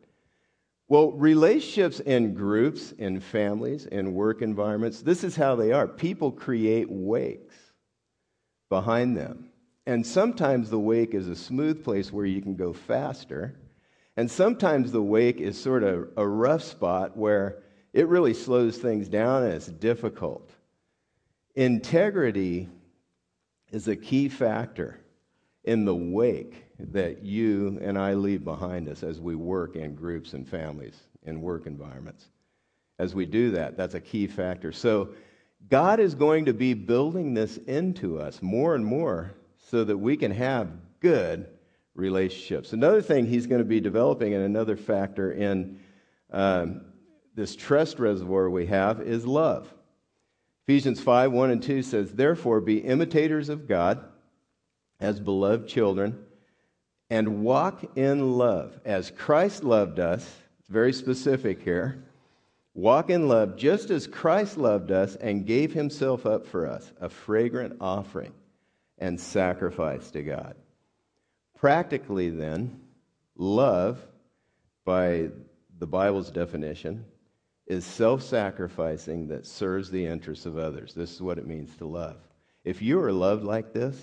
Well, 0.88 1.12
relationships 1.12 2.00
in 2.00 2.34
groups, 2.34 2.92
in 2.92 3.22
families, 3.22 3.86
in 3.86 4.14
work 4.14 4.42
environments, 4.42 5.02
this 5.02 5.24
is 5.24 5.36
how 5.36 5.56
they 5.56 5.72
are. 5.72 5.88
People 5.88 6.32
create 6.32 6.90
wakes 6.90 7.56
behind 8.70 9.16
them. 9.16 9.51
And 9.86 10.06
sometimes 10.06 10.70
the 10.70 10.80
wake 10.80 11.14
is 11.14 11.28
a 11.28 11.36
smooth 11.36 11.84
place 11.84 12.12
where 12.12 12.26
you 12.26 12.42
can 12.42 12.56
go 12.56 12.74
faster. 12.74 13.56
And 14.16 14.30
sometimes 14.30 14.92
the 14.92 15.02
wake 15.02 15.40
is 15.40 15.60
sort 15.60 15.84
of 15.84 16.10
a 16.18 16.28
rough 16.28 16.64
spot 16.64 17.18
where 17.18 17.64
it 17.94 18.08
really 18.08 18.34
slows 18.34 18.78
things 18.78 19.10
down 19.10 19.44
and 19.44 19.54
it's 19.54 19.68
difficult. 19.68 20.50
Integrity 21.56 22.70
is 23.72 23.88
a 23.88 23.96
key 23.96 24.30
factor 24.30 25.00
in 25.64 25.86
the 25.86 25.96
wake 25.96 26.66
that 26.80 27.24
you 27.24 27.80
and 27.82 27.98
I 27.98 28.14
leave 28.14 28.44
behind 28.44 28.88
us 28.88 29.04
as 29.04 29.20
we 29.20 29.36
work 29.36 29.76
in 29.76 29.96
groups 29.96 30.34
and 30.34 30.48
families 30.48 30.96
in 31.24 31.42
work 31.42 31.66
environments. 31.68 32.30
As 33.00 33.14
we 33.16 33.26
do 33.26 33.52
that, 33.52 33.78
that's 33.78 33.96
a 33.96 34.00
key 34.00 34.28
factor. 34.28 34.72
So, 34.72 35.10
God 35.70 36.00
is 36.00 36.16
going 36.16 36.46
to 36.46 36.54
be 36.54 36.74
building 36.74 37.36
this 37.36 37.58
into 37.58 38.20
us 38.20 38.42
more 38.42 38.74
and 38.74 38.84
more 38.84 39.36
so 39.72 39.86
that 39.86 39.98
we 39.98 40.18
can 40.18 40.32
have 40.32 40.70
good 41.00 41.48
relationships. 41.96 42.74
Another 42.74 43.02
thing 43.02 43.26
He's 43.26 43.48
going 43.48 43.62
to 43.62 43.66
be 43.66 43.80
developing, 43.80 44.34
and 44.34 44.44
another 44.44 44.76
factor 44.76 45.32
in 45.32 45.80
um, 46.30 46.82
this 47.36 47.56
trust 47.56 47.98
reservoir 47.98 48.50
we 48.50 48.66
have, 48.66 49.00
is 49.00 49.26
love. 49.26 49.74
Ephesians 50.68 51.00
5 51.00 51.32
1 51.32 51.52
and 51.52 51.64
2 51.64 51.84
says, 51.84 52.12
Therefore, 52.12 52.60
be 52.60 52.80
imitators 52.80 53.48
of 53.48 53.66
God 53.66 54.04
as 55.00 55.22
beloved 55.22 55.70
children 55.70 56.22
and 57.10 57.42
walk 57.42 57.84
in 57.96 58.38
love 58.38 58.78
as 58.84 59.10
Christ 59.12 59.64
loved 59.64 60.00
us. 60.00 60.30
It's 60.60 60.68
very 60.68 60.92
specific 60.92 61.64
here. 61.64 62.04
Walk 62.74 63.10
in 63.10 63.30
love 63.30 63.56
just 63.56 63.90
as 63.90 64.06
Christ 64.06 64.58
loved 64.58 64.92
us 64.92 65.16
and 65.16 65.46
gave 65.46 65.74
himself 65.74 66.26
up 66.26 66.46
for 66.46 66.68
us, 66.68 66.92
a 67.00 67.08
fragrant 67.08 67.78
offering 67.80 68.34
and 69.02 69.20
sacrifice 69.20 70.12
to 70.12 70.22
God. 70.22 70.56
Practically, 71.58 72.30
then, 72.30 72.80
love, 73.36 74.00
by 74.86 75.30
the 75.80 75.88
Bible's 75.88 76.32
definition, 76.32 77.04
is 77.66 77.84
self 77.84 78.22
sacrificing 78.22 79.28
that 79.30 79.46
serves 79.46 79.90
the 79.90 80.06
interests 80.06 80.46
of 80.46 80.58
others. 80.58 80.94
This 80.94 81.14
is 81.14 81.22
what 81.22 81.40
it 81.40 81.48
means 81.48 81.76
to 81.78 81.86
love. 81.86 82.18
If 82.64 82.82
you 82.82 83.02
are 83.02 83.12
loved 83.12 83.44
like 83.44 83.74
this, 83.74 84.00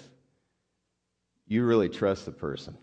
you 1.47 1.65
really 1.65 1.89
trust 1.89 2.27
the 2.27 2.33
person 2.33 2.77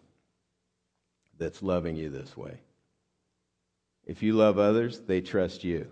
that's 1.38 1.62
loving 1.62 1.98
you 1.98 2.10
this 2.10 2.36
way. 2.36 2.60
If 4.06 4.24
you 4.24 4.34
love 4.34 4.58
others, 4.58 5.00
they 5.00 5.22
trust 5.22 5.64
you. 5.64 5.92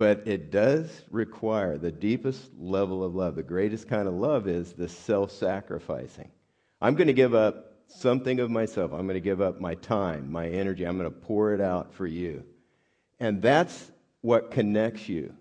But 0.00 0.22
it 0.24 0.50
does 0.50 1.02
require 1.10 1.76
the 1.76 1.92
deepest 1.92 2.52
level 2.58 3.04
of 3.04 3.14
love. 3.14 3.34
The 3.34 3.42
greatest 3.42 3.86
kind 3.86 4.08
of 4.08 4.14
love 4.14 4.48
is 4.48 4.72
the 4.72 4.88
self 4.88 5.30
sacrificing. 5.30 6.30
I'm 6.80 6.94
going 6.94 7.08
to 7.08 7.12
give 7.12 7.34
up 7.34 7.74
something 7.86 8.40
of 8.40 8.50
myself. 8.50 8.94
I'm 8.94 9.06
going 9.06 9.16
to 9.16 9.20
give 9.20 9.42
up 9.42 9.60
my 9.60 9.74
time, 9.74 10.32
my 10.32 10.48
energy. 10.48 10.84
I'm 10.86 10.96
going 10.96 11.10
to 11.10 11.14
pour 11.14 11.52
it 11.52 11.60
out 11.60 11.92
for 11.92 12.06
you. 12.06 12.42
And 13.20 13.42
that's 13.42 13.92
what 14.22 14.50
connects 14.50 15.06
you 15.06 15.34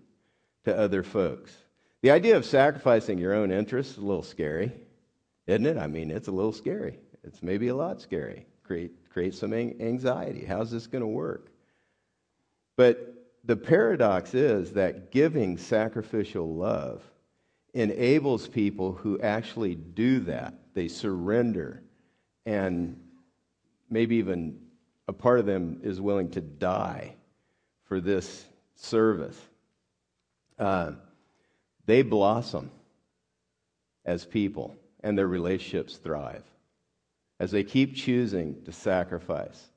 to 0.65 0.78
other 0.78 1.04
folks. 1.04 1.56
The 2.02 2.12
idea 2.12 2.36
of 2.36 2.43
sacrificing 2.43 3.17
your 3.17 3.36
own 3.36 3.52
interests 3.52 3.93
is 3.93 4.00
a 4.00 4.06
little 4.06 4.24
scary, 4.24 4.74
isn't 5.48 5.67
it? 5.67 5.78
I 5.78 5.88
mean, 5.88 6.12
it's 6.12 6.28
a 6.28 6.34
little 6.34 6.52
scary. 6.52 7.00
It's 7.24 7.41
maybe 7.41 7.69
a 7.69 7.76
lot 7.76 8.02
scary. 8.02 8.45
Create, 8.63 9.10
create 9.10 9.36
some 9.36 9.54
anxiety. 9.54 10.43
How's 10.43 10.69
this 10.69 10.86
going 10.86 11.02
to 11.02 11.08
work? 11.08 11.50
But 12.76 13.18
the 13.49 13.55
paradox 13.55 14.35
is 14.35 14.73
that 14.73 15.09
giving 15.09 15.57
sacrificial 15.57 16.53
love 16.53 17.01
enables 17.73 18.47
people 18.47 18.91
who 18.91 19.19
actually 19.21 19.73
do 19.73 20.19
that. 20.19 20.53
They 20.75 20.88
surrender, 20.88 21.81
and 22.45 23.01
maybe 23.89 24.17
even 24.17 24.59
a 25.07 25.13
part 25.13 25.39
of 25.39 25.47
them 25.47 25.79
is 25.81 25.99
willing 25.99 26.29
to 26.29 26.41
die 26.41 27.15
for 27.85 27.99
this 27.99 28.45
service. 28.75 29.41
Uh, 30.59 30.91
they 31.88 32.03
blossom 32.03 32.69
as 34.05 34.25
people, 34.25 34.75
and 34.99 35.17
their 35.17 35.27
relationships 35.27 35.97
thrive 35.97 36.43
as 37.39 37.49
they 37.49 37.63
keep 37.63 37.95
choosing 37.95 38.62
to 38.65 38.71
sacrifice 38.71 39.71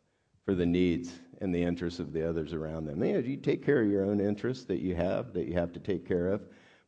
for 0.45 0.55
the 0.55 0.67
needs 0.67 1.11
in 1.43 1.51
the 1.51 1.63
interests 1.63 1.99
of 1.99 2.13
the 2.13 2.27
others 2.27 2.53
around 2.53 2.87
them. 2.87 3.03
You, 3.05 3.15
know, 3.15 3.19
you 3.19 3.37
take 3.37 3.67
care 3.67 3.83
of 3.83 3.91
your 3.91 4.05
own 4.05 4.21
interests 4.21 4.65
that 4.67 4.79
you 4.79 4.95
have, 4.95 5.33
that 5.35 5.49
you 5.49 5.55
have 5.55 5.73
to 5.73 5.81
take 5.81 6.07
care 6.07 6.29
of. 6.29 6.41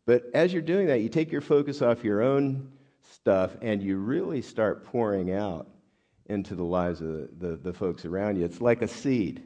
But 0.07 0.27
as 0.33 0.53
you're 0.53 0.63
doing 0.63 0.87
that, 0.87 1.01
you 1.01 1.09
take 1.09 1.33
your 1.33 1.41
focus 1.41 1.83
off 1.83 2.05
your 2.05 2.23
own 2.23 2.71
stuff 3.11 3.57
and 3.61 3.83
you 3.83 3.97
really 3.97 4.43
start 4.43 4.85
pouring 4.85 5.33
out 5.33 5.67
into 6.27 6.55
the 6.55 6.63
lives 6.63 7.01
of 7.01 7.09
the, 7.09 7.29
the, 7.37 7.57
the 7.57 7.73
folks 7.73 8.05
around 8.05 8.37
you. 8.37 8.45
It's 8.45 8.61
like 8.61 8.81
a 8.81 8.89
seed. 8.89 9.43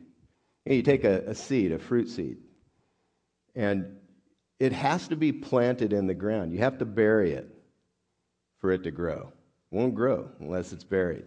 You, 0.67 0.73
know, 0.73 0.77
you 0.77 0.83
take 0.83 1.05
a, 1.05 1.23
a 1.29 1.35
seed, 1.35 1.73
a 1.73 1.79
fruit 1.79 2.11
seed, 2.11 2.37
and 3.55 3.97
it 4.61 4.73
has 4.73 5.09
to 5.09 5.17
be 5.17 5.33
planted 5.33 5.95
in 5.95 6.07
the 6.07 6.15
ground. 6.15 6.53
You 6.53 6.59
have 6.59 6.79
to 6.79 6.85
bury 6.85 7.33
it 7.33 7.49
for 8.59 8.73
it 8.73 8.83
to 8.83 8.91
grow. 8.91 9.33
It 9.73 9.75
won't 9.75 9.95
grow 9.95 10.29
unless 10.39 10.73
it's 10.73 10.85
buried. 10.85 11.25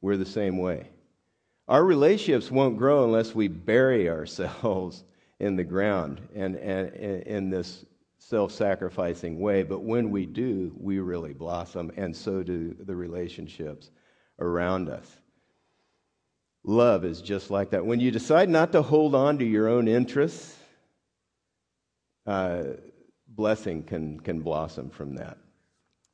We're 0.00 0.16
the 0.16 0.26
same 0.26 0.58
way. 0.58 0.88
Our 1.70 1.84
relationships 1.84 2.50
won't 2.50 2.76
grow 2.76 3.04
unless 3.04 3.32
we 3.32 3.46
bury 3.46 4.10
ourselves 4.10 5.04
in 5.38 5.54
the 5.54 5.62
ground 5.62 6.20
and, 6.34 6.56
and, 6.56 6.88
and 6.94 7.22
in 7.22 7.48
this 7.48 7.84
self 8.18 8.50
sacrificing 8.50 9.38
way. 9.38 9.62
But 9.62 9.84
when 9.84 10.10
we 10.10 10.26
do, 10.26 10.74
we 10.76 10.98
really 10.98 11.32
blossom, 11.32 11.92
and 11.96 12.14
so 12.14 12.42
do 12.42 12.74
the 12.74 12.96
relationships 12.96 13.92
around 14.40 14.88
us. 14.88 15.08
Love 16.64 17.04
is 17.04 17.22
just 17.22 17.52
like 17.52 17.70
that. 17.70 17.86
When 17.86 18.00
you 18.00 18.10
decide 18.10 18.48
not 18.48 18.72
to 18.72 18.82
hold 18.82 19.14
on 19.14 19.38
to 19.38 19.44
your 19.44 19.68
own 19.68 19.86
interests, 19.86 20.56
uh, 22.26 22.64
blessing 23.28 23.84
can, 23.84 24.18
can 24.18 24.40
blossom 24.40 24.90
from 24.90 25.14
that. 25.14 25.38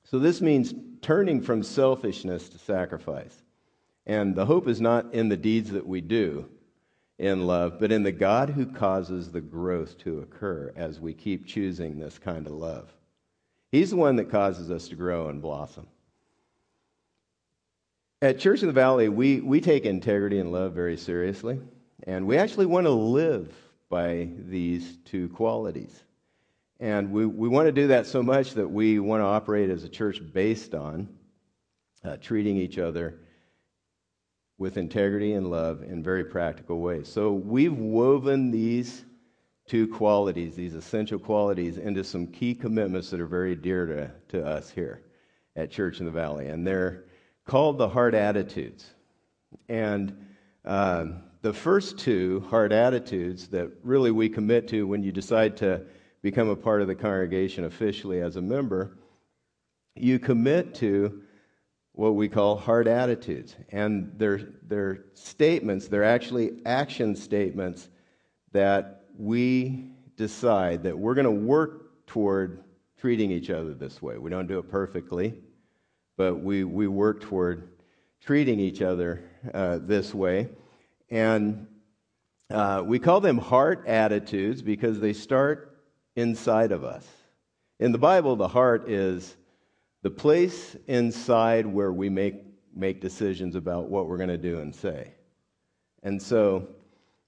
So, 0.05 0.19
this 0.19 0.43
means 0.43 0.75
turning 1.01 1.41
from 1.41 1.63
selfishness 1.63 2.51
to 2.51 2.59
sacrifice. 2.59 3.43
And 4.07 4.37
the 4.37 4.47
hope 4.47 4.69
is 4.69 4.81
not 4.81 5.13
in 5.13 5.29
the 5.29 5.37
deeds 5.37 5.71
that 5.73 5.87
we 5.87 6.01
do 6.01 6.49
in 7.19 7.47
love, 7.47 7.81
but 7.81 7.91
in 7.91 8.03
the 8.03 8.13
God 8.13 8.51
who 8.51 8.67
causes 8.67 9.31
the 9.31 9.41
growth 9.41 9.99
to 9.99 10.21
occur 10.21 10.73
as 10.77 11.01
we 11.01 11.13
keep 11.13 11.47
choosing 11.47 11.99
this 11.99 12.19
kind 12.19 12.47
of 12.47 12.53
love. 12.53 12.93
He's 13.73 13.91
the 13.91 13.97
one 13.97 14.17
that 14.17 14.31
causes 14.31 14.71
us 14.71 14.89
to 14.89 14.95
grow 14.95 15.29
and 15.29 15.43
blossom. 15.43 15.87
At 18.23 18.39
Church 18.39 18.63
in 18.63 18.69
the 18.69 18.73
Valley, 18.73 19.09
we, 19.09 19.41
we 19.41 19.61
take 19.61 19.85
integrity 19.85 20.39
and 20.39 20.53
love 20.53 20.73
very 20.73 20.97
seriously, 20.97 21.61
and 22.05 22.27
we 22.27 22.39
actually 22.39 22.67
want 22.67 22.87
to 22.87 22.91
live 22.91 23.55
by 23.89 24.29
these 24.47 24.99
two 25.05 25.29
qualities. 25.31 26.03
And 26.79 27.11
we, 27.11 27.27
we 27.27 27.49
want 27.49 27.67
to 27.67 27.73
do 27.73 27.89
that 27.89 28.07
so 28.07 28.23
much 28.23 28.55
that 28.55 28.69
we 28.69 28.99
want 28.99 29.21
to 29.23 29.27
operate 29.27 29.71
as 29.71 29.85
a 29.85 29.89
church 29.89 30.21
based 30.33 30.75
on 30.75 31.09
uh, 32.05 32.17
treating 32.19 32.57
each 32.57 32.79
other 32.79 33.19
with 34.59 34.77
integrity 34.77 35.35
and 35.35 35.51
love 35.51 35.83
in 35.83 36.03
very 36.03 36.25
practical 36.25 36.81
ways. 36.81 37.09
So 37.09 37.33
we've 37.33 37.77
woven 37.77 38.51
these 38.51 39.05
two 39.67 39.87
qualities, 39.89 40.55
these 40.55 40.75
essential 40.75 41.19
qualities, 41.19 41.77
into 41.77 42.05
some 42.05 42.27
key 42.27 42.55
commitments 42.55 43.11
that 43.11 43.21
are 43.21 43.27
very 43.27 43.55
dear 43.55 43.87
to, 43.87 44.11
to 44.29 44.47
us 44.47 44.71
here 44.71 45.03
at 45.57 45.71
Church 45.71 46.01
in 46.01 46.07
the 46.07 46.13
Valley. 46.13 46.47
And 46.47 46.67
they're 46.67 47.05
called 47.47 47.79
the 47.79 47.89
heart 47.89 48.15
attitudes. 48.15 48.87
And 49.69 50.27
uh, 50.65 51.07
the 51.43 51.53
first 51.53 51.99
two 51.99 52.41
heart 52.49 52.73
attitudes 52.73 53.49
that 53.49 53.71
really 53.83 54.11
we 54.11 54.29
commit 54.29 54.69
to 54.69 54.87
when 54.87 55.03
you 55.03 55.13
decide 55.13 55.57
to 55.59 55.83
become 56.23 56.49
a 56.49 56.57
part 56.57 56.81
of 56.81 56.89
the 56.89 56.95
congregation 56.95 57.65
officially 57.65 58.21
as 58.21 58.37
a 58.37 58.43
member, 58.43 58.97
you 59.95 60.19
commit 60.19 60.75
to 60.77 61.23
what 61.97 62.15
we 62.15 62.29
call 62.29 62.57
heart 62.57 62.87
attitudes. 62.87 63.57
And 63.71 64.13
they're, 64.17 64.41
they're 64.69 65.07
statements, 65.15 65.89
they're 65.89 66.05
actually 66.05 66.61
action 66.67 67.17
statements 67.17 67.89
that 68.53 69.07
we 69.19 69.89
decide 70.17 70.83
that 70.83 70.97
we're 70.97 71.15
going 71.15 71.25
to 71.25 71.31
work 71.31 72.07
toward 72.07 72.63
treating 72.99 73.31
each 73.31 73.49
other 73.49 73.73
this 73.73 74.01
way. 74.03 74.19
We 74.19 74.31
don't 74.31 74.47
do 74.47 74.59
it 74.59 74.71
perfectly, 74.71 75.35
but 76.19 76.37
we, 76.37 76.65
we 76.65 76.87
work 76.87 77.23
toward 77.23 77.71
treating 78.23 78.61
each 78.61 78.83
other 78.83 79.25
uh, 79.55 79.79
this 79.81 80.15
way. 80.15 80.51
And 81.11 81.67
uh, 82.51 82.83
we 82.85 82.99
call 82.99 83.21
them 83.21 83.39
heart 83.39 83.87
attitudes 83.87 84.61
because 84.61 85.01
they 85.01 85.15
start 85.15 85.79
inside 86.15 86.73
of 86.73 86.85
us. 86.85 87.07
In 87.81 87.93
the 87.93 87.99
Bible, 87.99 88.37
the 88.37 88.49
heart 88.49 88.91
is 88.91 89.35
the 90.07 90.11
place 90.11 90.77
inside 90.87 91.67
where 91.67 91.93
we 91.93 92.09
make, 92.09 92.37
make 92.77 93.01
decisions 93.01 93.57
about 93.57 93.89
what 93.89 94.07
we're 94.07 94.17
going 94.17 94.29
to 94.29 94.39
do 94.39 94.61
and 94.61 94.73
say. 94.73 95.13
And 96.05 96.23
so 96.23 96.69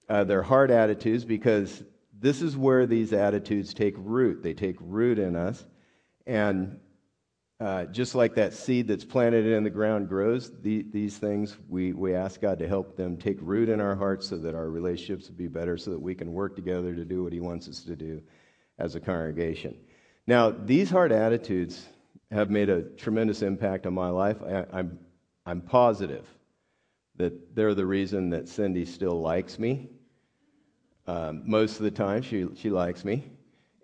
uh, 0.09 0.23
they're 0.23 0.45
hard 0.45 0.71
attitudes 0.71 1.25
because 1.25 1.83
this 2.21 2.41
is 2.41 2.57
where 2.57 2.87
these 2.87 3.13
attitudes 3.13 3.75
take 3.75 3.97
root. 3.99 4.45
They 4.45 4.55
take 4.55 4.77
root 4.79 5.19
in 5.19 5.35
us. 5.35 5.67
And 6.25 6.79
uh, 7.59 7.87
just 7.87 8.15
like 8.15 8.37
that 8.37 8.55
seed 8.55 8.87
that's 8.87 9.05
planted 9.05 9.45
in 9.45 9.65
the 9.65 9.71
ground 9.71 10.09
grows, 10.09 10.53
the, 10.63 10.87
these 10.93 11.19
things, 11.19 11.57
we, 11.69 11.93
we 11.93 12.15
ask 12.15 12.41
God 12.41 12.61
to 12.61 12.69
help 12.69 12.97
them 12.97 13.17
take 13.17 13.39
root 13.41 13.69
in 13.69 13.81
our 13.81 13.97
hearts 13.97 14.29
so 14.29 14.39
that 14.39 14.55
our 14.55 14.71
relationships 14.71 15.29
will 15.29 15.35
be 15.35 15.49
better, 15.49 15.77
so 15.77 15.91
that 15.91 16.01
we 16.01 16.15
can 16.15 16.33
work 16.33 16.55
together 16.55 16.95
to 16.95 17.05
do 17.05 17.25
what 17.25 17.33
He 17.33 17.41
wants 17.41 17.69
us 17.69 17.83
to 17.83 17.97
do 17.97 18.23
as 18.79 18.95
a 18.95 19.01
congregation. 19.01 19.77
Now, 20.29 20.51
these 20.51 20.91
hard 20.91 21.11
attitudes 21.11 21.85
have 22.31 22.51
made 22.51 22.69
a 22.69 22.83
tremendous 22.83 23.43
impact 23.43 23.87
on 23.87 23.95
my 23.95 24.11
life. 24.11 24.37
I, 24.43 24.67
I'm, 24.73 24.99
I'm 25.47 25.61
positive 25.61 26.27
that 27.17 27.55
they're 27.55 27.75
the 27.75 27.87
reason 27.87 28.31
that 28.31 28.49
Cindy 28.49 28.85
still 28.85 29.21
likes 29.21 29.59
me. 29.59 29.89
Um, 31.07 31.43
most 31.47 31.77
of 31.77 31.83
the 31.85 31.91
time, 31.91 32.23
she, 32.23 32.47
she 32.55 32.71
likes 32.71 33.05
me. 33.05 33.25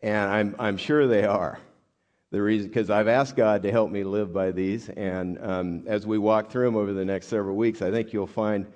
And 0.02 0.30
I'm, 0.30 0.56
I'm 0.58 0.76
sure 0.76 1.06
they 1.06 1.24
are. 1.24 1.58
The 2.30 2.42
reason, 2.42 2.68
because 2.68 2.90
I've 2.90 3.08
asked 3.08 3.36
God 3.36 3.62
to 3.62 3.70
help 3.70 3.90
me 3.90 4.04
live 4.04 4.32
by 4.32 4.50
these. 4.50 4.88
And 4.90 5.38
um, 5.42 5.84
as 5.86 6.06
we 6.06 6.18
walk 6.18 6.50
through 6.50 6.66
them 6.66 6.76
over 6.76 6.92
the 6.92 7.04
next 7.04 7.28
several 7.28 7.56
weeks, 7.56 7.80
I 7.80 7.90
think 7.90 8.12
you'll 8.12 8.26
find 8.26 8.66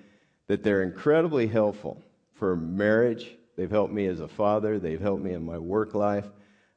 that 0.46 0.62
they're 0.62 0.83
incredibly 0.83 1.46
helpful 1.46 2.02
for 2.33 2.57
marriage. 2.57 3.37
They've 3.57 3.70
helped 3.70 3.92
me 3.92 4.07
as 4.07 4.20
a 4.20 4.28
father, 4.28 4.78
they've 4.78 5.00
helped 5.00 5.22
me 5.22 5.35
in 5.35 5.44
my 5.44 5.59
work 5.59 5.94
life. 5.94 6.26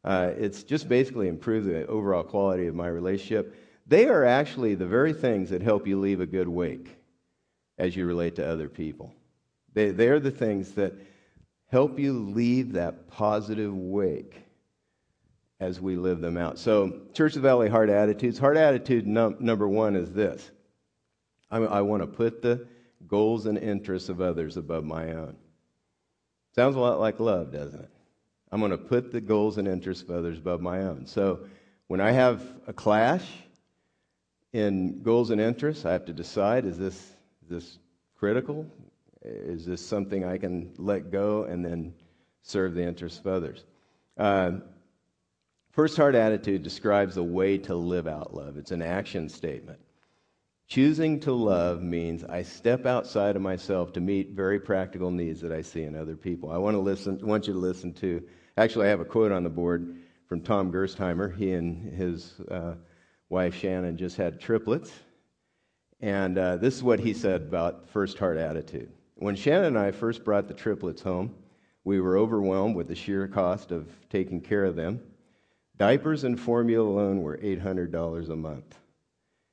Uh, 0.04 0.32
it's 0.38 0.64
just 0.64 0.90
basically 0.90 1.28
improved 1.28 1.68
the 1.68 1.86
overall 1.88 2.24
quality 2.24 2.68
of 2.68 2.76
my 2.76 2.88
relationship. 2.88 3.56
They 3.88 4.08
are 4.08 4.26
actually 4.26 4.76
the 4.76 4.88
very 4.88 5.14
things 5.14 5.50
that 5.50 5.62
help 5.62 5.88
you 5.88 6.00
leave 6.00 6.22
a 6.22 6.26
good 6.26 6.48
wake 6.48 6.98
as 7.78 7.96
you 7.96 8.06
relate 8.06 8.36
to 8.36 8.48
other 8.48 8.70
people. 8.70 9.14
They, 9.74 9.92
they're 9.92 10.20
the 10.20 10.32
things 10.32 10.72
that 10.74 10.94
help 11.68 12.00
you 12.00 12.14
leave 12.14 12.74
that 12.74 13.08
positive 13.10 13.74
wake 13.76 14.44
as 15.60 15.80
we 15.80 15.96
live 15.96 16.20
them 16.20 16.38
out. 16.38 16.58
So, 16.58 17.02
Church 17.14 17.36
of 17.36 17.44
Valley 17.44 17.70
Heart 17.70 17.90
Attitudes. 17.90 18.40
Heart 18.40 18.58
attitude 18.58 19.06
num- 19.06 19.38
number 19.40 19.68
one 19.68 19.96
is 19.96 20.12
this 20.12 20.52
I, 21.50 21.58
I 21.60 21.82
want 21.82 22.02
to 22.02 22.08
put 22.08 22.42
the 22.42 22.68
goals 23.08 23.46
and 23.46 23.58
interests 23.58 24.10
of 24.10 24.22
others 24.22 24.58
above 24.58 24.84
my 24.84 25.12
own. 25.14 25.36
Sounds 26.56 26.76
a 26.76 26.80
lot 26.80 27.00
like 27.00 27.20
love, 27.20 27.52
doesn't 27.52 27.80
it? 27.80 27.92
I'm 28.52 28.60
going 28.60 28.72
to 28.72 28.78
put 28.78 29.12
the 29.12 29.22
goals 29.22 29.58
and 29.58 29.68
interests 29.68 30.04
of 30.04 30.12
others 30.12 30.38
above 30.38 30.62
my 30.62 30.82
own. 30.82 31.06
So 31.06 31.42
when 31.88 32.02
I 32.02 32.12
have 32.12 32.44
a 32.68 32.74
clash 32.74 33.26
in 34.52 35.02
goals 35.04 35.30
and 35.30 35.40
interests, 35.40 35.86
I 35.86 35.94
have 35.94 36.06
to 36.06 36.14
decide 36.14 36.66
is 36.66 36.78
this, 36.78 36.96
is 36.96 37.50
this 37.50 37.80
critical? 38.18 38.66
Is 39.24 39.66
this 39.66 39.86
something 39.86 40.26
I 40.26 40.38
can 40.38 40.74
let 40.78 41.12
go 41.12 41.44
and 41.44 41.64
then 41.64 41.94
serve 42.42 42.74
the 42.74 42.84
interests 42.84 43.20
of 43.20 43.28
others? 43.28 43.64
Uh, 44.18 44.52
First 45.72 45.96
Heart 45.96 46.16
Attitude 46.16 46.64
describes 46.64 47.16
a 47.16 47.24
way 47.24 47.58
to 47.60 47.76
live 47.76 48.08
out 48.08 48.34
love, 48.34 48.58
it's 48.58 48.72
an 48.72 48.82
action 48.82 49.30
statement. 49.30 49.80
Choosing 50.68 51.20
to 51.22 51.34
love 51.34 51.82
means 51.82 52.24
I 52.24 52.44
step 52.44 52.86
outside 52.86 53.36
of 53.36 53.42
myself 53.42 53.92
to 53.94 54.00
meet 54.00 54.32
very 54.32 54.60
practical 54.60 55.12
needs 55.12 55.42
that 55.42 55.52
I 55.52 55.62
see 55.62 55.84
in 55.84 55.96
other 55.96 56.16
people. 56.16 56.50
I 56.50 56.58
want 56.58 56.76
to 56.76 56.80
listen, 56.80 57.20
want 57.26 57.48
you 57.48 57.54
to 57.54 57.60
listen 57.60 57.94
to 57.96 58.24
Actually, 58.58 58.88
I 58.88 58.90
have 58.90 59.00
a 59.00 59.06
quote 59.06 59.32
on 59.32 59.44
the 59.44 59.50
board 59.50 59.96
from 60.28 60.42
Tom 60.42 60.72
Gerstheimer. 60.72 61.36
He 61.36 61.54
and 61.54 61.94
his 61.94 62.40
uh, 62.50 62.76
wife 63.30 63.56
Shannon 63.56 63.98
just 63.98 64.18
had 64.18 64.42
triplets. 64.42 64.92
And 66.02 66.38
uh, 66.38 66.58
this 66.58 66.76
is 66.76 66.84
what 66.84 67.00
he 67.00 67.14
said 67.14 67.42
about 67.42 67.90
first 67.90 68.18
heart 68.18 68.38
attitude. 68.38 68.92
When 69.16 69.36
Shannon 69.36 69.66
and 69.66 69.78
I 69.78 69.92
first 69.92 70.26
brought 70.26 70.48
the 70.48 70.54
triplets 70.54 71.02
home, 71.02 71.36
we 71.84 72.02
were 72.02 72.18
overwhelmed 72.18 72.76
with 72.76 72.88
the 72.88 72.96
sheer 72.96 73.28
cost 73.28 73.72
of 73.72 73.88
taking 74.10 74.42
care 74.42 74.66
of 74.66 74.76
them. 74.76 75.02
Diapers 75.78 76.24
and 76.24 76.40
formula 76.40 76.88
alone 76.88 77.22
were 77.22 77.38
$800 77.38 78.30
a 78.30 78.36
month, 78.36 78.78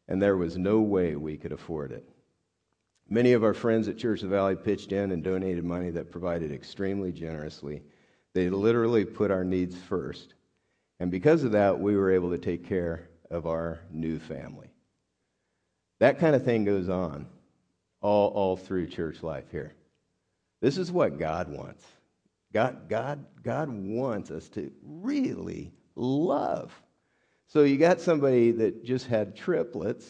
and 0.09 0.21
there 0.21 0.37
was 0.37 0.59
no 0.59 0.81
way 0.81 1.17
we 1.17 1.37
could 1.37 1.53
afford 1.53 1.93
it. 1.93 2.09
Many 3.09 3.33
of 3.33 3.45
our 3.45 3.55
friends 3.55 3.89
at 3.89 3.97
Church 3.97 4.23
of 4.23 4.31
the 4.31 4.37
Valley 4.37 4.57
pitched 4.57 4.93
in 4.93 5.13
and 5.13 5.23
donated 5.23 5.65
money 5.65 5.91
that 5.91 6.11
provided 6.11 6.53
extremely 6.53 7.13
generously 7.13 7.83
they 8.39 8.51
literally 8.51 9.05
put 9.05 9.33
our 9.33 9.43
needs 9.43 9.77
first. 9.77 10.35
And 11.01 11.11
because 11.11 11.43
of 11.43 11.53
that, 11.53 11.81
we 11.81 11.97
were 11.97 12.13
able 12.13 12.31
to 12.31 12.39
take 12.39 12.69
care 12.69 13.09
of 13.33 13.49
our 13.49 13.81
new 13.91 14.21
family. 14.21 14.69
That 15.99 16.21
kind 16.21 16.37
of 16.37 16.45
thing 16.45 16.65
goes 16.65 16.89
on 16.89 17.27
all, 18.01 18.29
all 18.29 18.57
through 18.57 18.87
church 18.87 19.25
life 19.25 19.51
here. 19.51 19.73
This 20.61 20.79
is 20.79 20.93
what 20.93 21.19
God 21.19 21.51
wants. 21.51 21.85
God, 22.53 22.89
God, 22.89 23.25
God 23.43 23.71
wants 23.71 24.31
us 24.31 24.49
to 24.51 24.71
really 24.85 25.73
love. 25.97 26.73
So 27.49 27.65
you 27.65 27.77
got 27.77 28.01
somebody 28.01 28.53
that 28.53 28.85
just 28.85 29.09
had 29.09 29.35
triplets. 29.35 30.09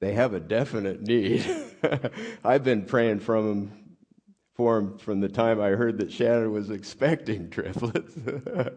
They 0.00 0.12
have 0.12 0.34
a 0.34 0.40
definite 0.40 1.00
need. 1.00 1.46
I've 2.44 2.64
been 2.64 2.84
praying 2.84 3.20
from 3.20 3.48
them 3.48 3.72
for 4.56 4.78
him 4.78 4.98
from 4.98 5.20
the 5.20 5.28
time 5.28 5.60
I 5.60 5.70
heard 5.70 5.98
that 5.98 6.10
Shannon 6.10 6.52
was 6.52 6.70
expecting 6.70 7.50
triplets. 7.50 8.14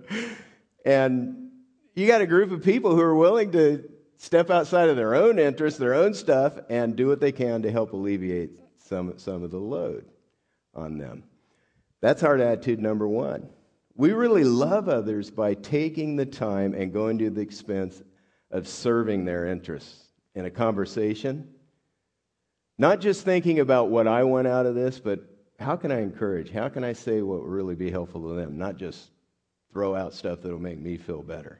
and 0.85 1.51
you 1.95 2.07
got 2.07 2.21
a 2.21 2.27
group 2.27 2.51
of 2.51 2.63
people 2.63 2.95
who 2.95 3.01
are 3.01 3.15
willing 3.15 3.51
to 3.53 3.89
step 4.17 4.49
outside 4.49 4.89
of 4.89 4.97
their 4.97 5.15
own 5.15 5.39
interests, 5.39 5.79
their 5.79 5.93
own 5.93 6.13
stuff, 6.13 6.59
and 6.69 6.95
do 6.95 7.07
what 7.07 7.21
they 7.21 7.31
can 7.31 7.61
to 7.61 7.71
help 7.71 7.93
alleviate 7.93 8.51
some, 8.77 9.17
some 9.17 9.43
of 9.43 9.51
the 9.51 9.59
load 9.59 10.05
on 10.75 10.97
them. 10.97 11.23
That's 12.01 12.21
hard 12.21 12.41
attitude 12.41 12.79
number 12.79 13.07
one. 13.07 13.49
We 13.95 14.11
really 14.11 14.43
love 14.43 14.87
others 14.87 15.29
by 15.29 15.53
taking 15.53 16.15
the 16.15 16.25
time 16.25 16.73
and 16.73 16.93
going 16.93 17.17
to 17.19 17.29
the 17.29 17.41
expense 17.41 18.01
of 18.51 18.67
serving 18.67 19.25
their 19.25 19.45
interests 19.45 20.05
in 20.35 20.45
a 20.45 20.49
conversation. 20.49 21.49
Not 22.77 23.01
just 23.01 23.25
thinking 23.25 23.59
about 23.59 23.89
what 23.89 24.07
I 24.07 24.23
want 24.23 24.47
out 24.47 24.65
of 24.65 24.75
this, 24.75 24.99
but 24.99 25.38
how 25.59 25.75
can 25.75 25.91
I 25.91 26.01
encourage? 26.01 26.51
How 26.51 26.69
can 26.69 26.83
I 26.83 26.93
say 26.93 27.21
what 27.21 27.41
will 27.41 27.47
really 27.47 27.75
be 27.75 27.91
helpful 27.91 28.21
to 28.29 28.35
them? 28.35 28.57
Not 28.57 28.77
just 28.77 29.09
throw 29.73 29.95
out 29.95 30.13
stuff 30.13 30.41
that'll 30.41 30.59
make 30.59 30.79
me 30.79 30.97
feel 30.97 31.21
better. 31.21 31.59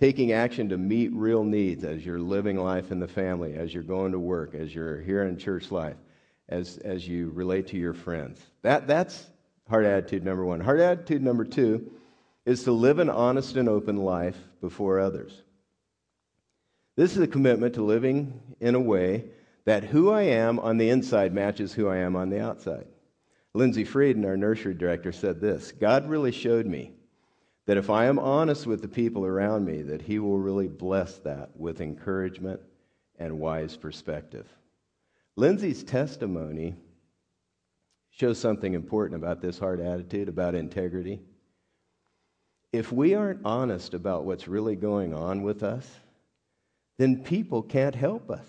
Taking 0.00 0.32
action 0.32 0.68
to 0.70 0.78
meet 0.78 1.12
real 1.12 1.44
needs 1.44 1.84
as 1.84 2.06
you're 2.06 2.20
living 2.20 2.56
life 2.56 2.90
in 2.90 3.00
the 3.00 3.08
family, 3.08 3.54
as 3.54 3.74
you're 3.74 3.82
going 3.82 4.12
to 4.12 4.18
work, 4.18 4.54
as 4.54 4.74
you're 4.74 5.00
here 5.00 5.24
in 5.24 5.36
church 5.36 5.70
life, 5.70 5.96
as, 6.48 6.78
as 6.78 7.06
you 7.06 7.30
relate 7.30 7.66
to 7.68 7.76
your 7.76 7.94
friends. 7.94 8.40
That, 8.62 8.86
that's 8.86 9.26
hard 9.68 9.84
attitude 9.84 10.24
number 10.24 10.44
one. 10.44 10.60
Hard 10.60 10.80
attitude 10.80 11.22
number 11.22 11.44
two 11.44 11.90
is 12.46 12.64
to 12.64 12.72
live 12.72 12.98
an 12.98 13.10
honest 13.10 13.56
and 13.56 13.68
open 13.68 13.96
life 13.96 14.38
before 14.60 15.00
others. 15.00 15.42
This 16.96 17.12
is 17.12 17.22
a 17.22 17.26
commitment 17.26 17.74
to 17.74 17.82
living 17.84 18.40
in 18.60 18.74
a 18.74 18.80
way 18.80 19.24
that 19.66 19.84
who 19.84 20.10
I 20.10 20.22
am 20.22 20.58
on 20.58 20.78
the 20.78 20.88
inside 20.88 21.34
matches 21.34 21.74
who 21.74 21.88
I 21.88 21.98
am 21.98 22.16
on 22.16 22.30
the 22.30 22.40
outside. 22.40 22.86
Lindsay 23.58 23.82
Frieden, 23.82 24.24
our 24.24 24.36
nursery 24.36 24.72
director, 24.72 25.10
said 25.10 25.40
this 25.40 25.72
God 25.72 26.08
really 26.08 26.30
showed 26.30 26.64
me 26.64 26.92
that 27.66 27.76
if 27.76 27.90
I 27.90 28.06
am 28.06 28.20
honest 28.20 28.68
with 28.68 28.82
the 28.82 28.88
people 28.88 29.26
around 29.26 29.64
me, 29.64 29.82
that 29.82 30.00
He 30.00 30.20
will 30.20 30.38
really 30.38 30.68
bless 30.68 31.18
that 31.18 31.50
with 31.56 31.80
encouragement 31.80 32.60
and 33.18 33.40
wise 33.40 33.76
perspective. 33.76 34.46
Lindsay's 35.34 35.82
testimony 35.82 36.76
shows 38.10 38.38
something 38.38 38.74
important 38.74 39.20
about 39.20 39.40
this 39.40 39.58
hard 39.58 39.80
attitude, 39.80 40.28
about 40.28 40.54
integrity. 40.54 41.20
If 42.72 42.92
we 42.92 43.14
aren't 43.14 43.44
honest 43.44 43.92
about 43.92 44.24
what's 44.24 44.46
really 44.46 44.76
going 44.76 45.12
on 45.12 45.42
with 45.42 45.64
us, 45.64 45.88
then 46.96 47.24
people 47.24 47.62
can't 47.62 47.96
help 47.96 48.30
us 48.30 48.48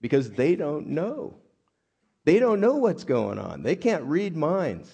because 0.00 0.30
they 0.30 0.56
don't 0.56 0.86
know. 0.86 1.36
They 2.24 2.38
don't 2.38 2.60
know 2.60 2.76
what's 2.76 3.04
going 3.04 3.38
on. 3.38 3.62
They 3.62 3.76
can't 3.76 4.04
read 4.04 4.36
minds. 4.36 4.90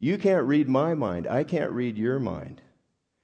You 0.00 0.18
can't 0.18 0.46
read 0.46 0.68
my 0.68 0.94
mind. 0.94 1.26
I 1.26 1.44
can't 1.44 1.70
read 1.70 1.96
your 1.96 2.18
mind. 2.18 2.60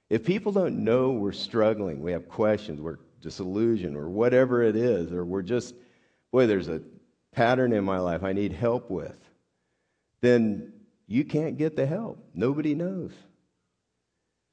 If 0.09 0.23
people 0.23 0.51
don't 0.51 0.83
know 0.83 1.11
we're 1.11 1.31
struggling, 1.31 2.01
we 2.01 2.13
have 2.13 2.29
questions, 2.29 2.79
we're 2.79 2.99
disillusioned, 3.21 3.97
or 3.97 4.09
whatever 4.09 4.63
it 4.63 4.75
is, 4.75 5.11
or 5.11 5.25
we're 5.25 5.41
just, 5.41 5.75
boy, 6.31 6.47
there's 6.47 6.69
a 6.69 6.81
pattern 7.31 7.73
in 7.73 7.83
my 7.83 7.99
life 7.99 8.23
I 8.23 8.33
need 8.33 8.53
help 8.53 8.89
with, 8.89 9.17
then 10.21 10.73
you 11.07 11.25
can't 11.25 11.57
get 11.57 11.75
the 11.75 11.85
help. 11.85 12.23
Nobody 12.33 12.75
knows. 12.75 13.11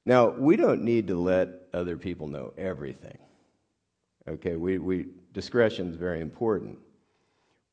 Now, 0.04 0.30
we 0.30 0.56
don't 0.56 0.82
need 0.82 1.08
to 1.08 1.20
let 1.20 1.48
other 1.72 1.96
people 1.96 2.28
know 2.28 2.52
everything. 2.56 3.18
Okay, 4.28 4.56
we, 4.56 4.78
we 4.78 5.06
discretion 5.32 5.90
is 5.90 5.96
very 5.96 6.20
important. 6.20 6.78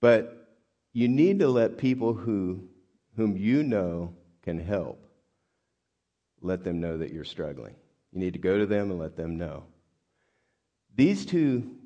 But 0.04 0.50
you 0.92 1.08
need 1.08 1.39
to 1.39 1.48
let 1.48 1.78
people 1.78 2.13
who, 2.13 2.68
whom 3.16 3.38
you 3.38 3.63
know 3.63 4.13
can 4.42 4.60
help, 4.60 5.02
let 6.42 6.66
them 6.66 6.82
know 6.82 6.98
that 6.98 7.13
you're 7.13 7.24
struggling. 7.24 7.74
You 8.12 8.20
need 8.20 8.34
to 8.34 8.39
go 8.39 8.58
to 8.58 8.66
them 8.66 8.92
and 8.92 9.00
let 9.00 9.16
them 9.16 9.38
know. 9.38 9.63
These 10.94 11.26
two 11.26 11.78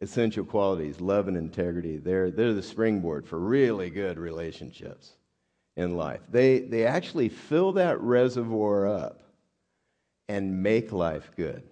essential 0.00 0.46
qualities, 0.46 0.98
love 0.98 1.28
and 1.28 1.36
integrity, 1.36 1.98
they're, 1.98 2.30
they're 2.30 2.54
the 2.54 2.62
springboard 2.62 3.28
for 3.28 3.38
really 3.38 3.90
good 3.90 4.18
relationships 4.18 5.12
in 5.76 5.98
life. 5.98 6.22
They, 6.30 6.60
they 6.60 6.86
actually 6.86 7.28
fill 7.28 7.72
that 7.72 8.00
reservoir 8.00 8.88
up 8.88 9.20
and 10.26 10.62
make 10.62 10.90
life 10.90 11.30
good. 11.36 11.64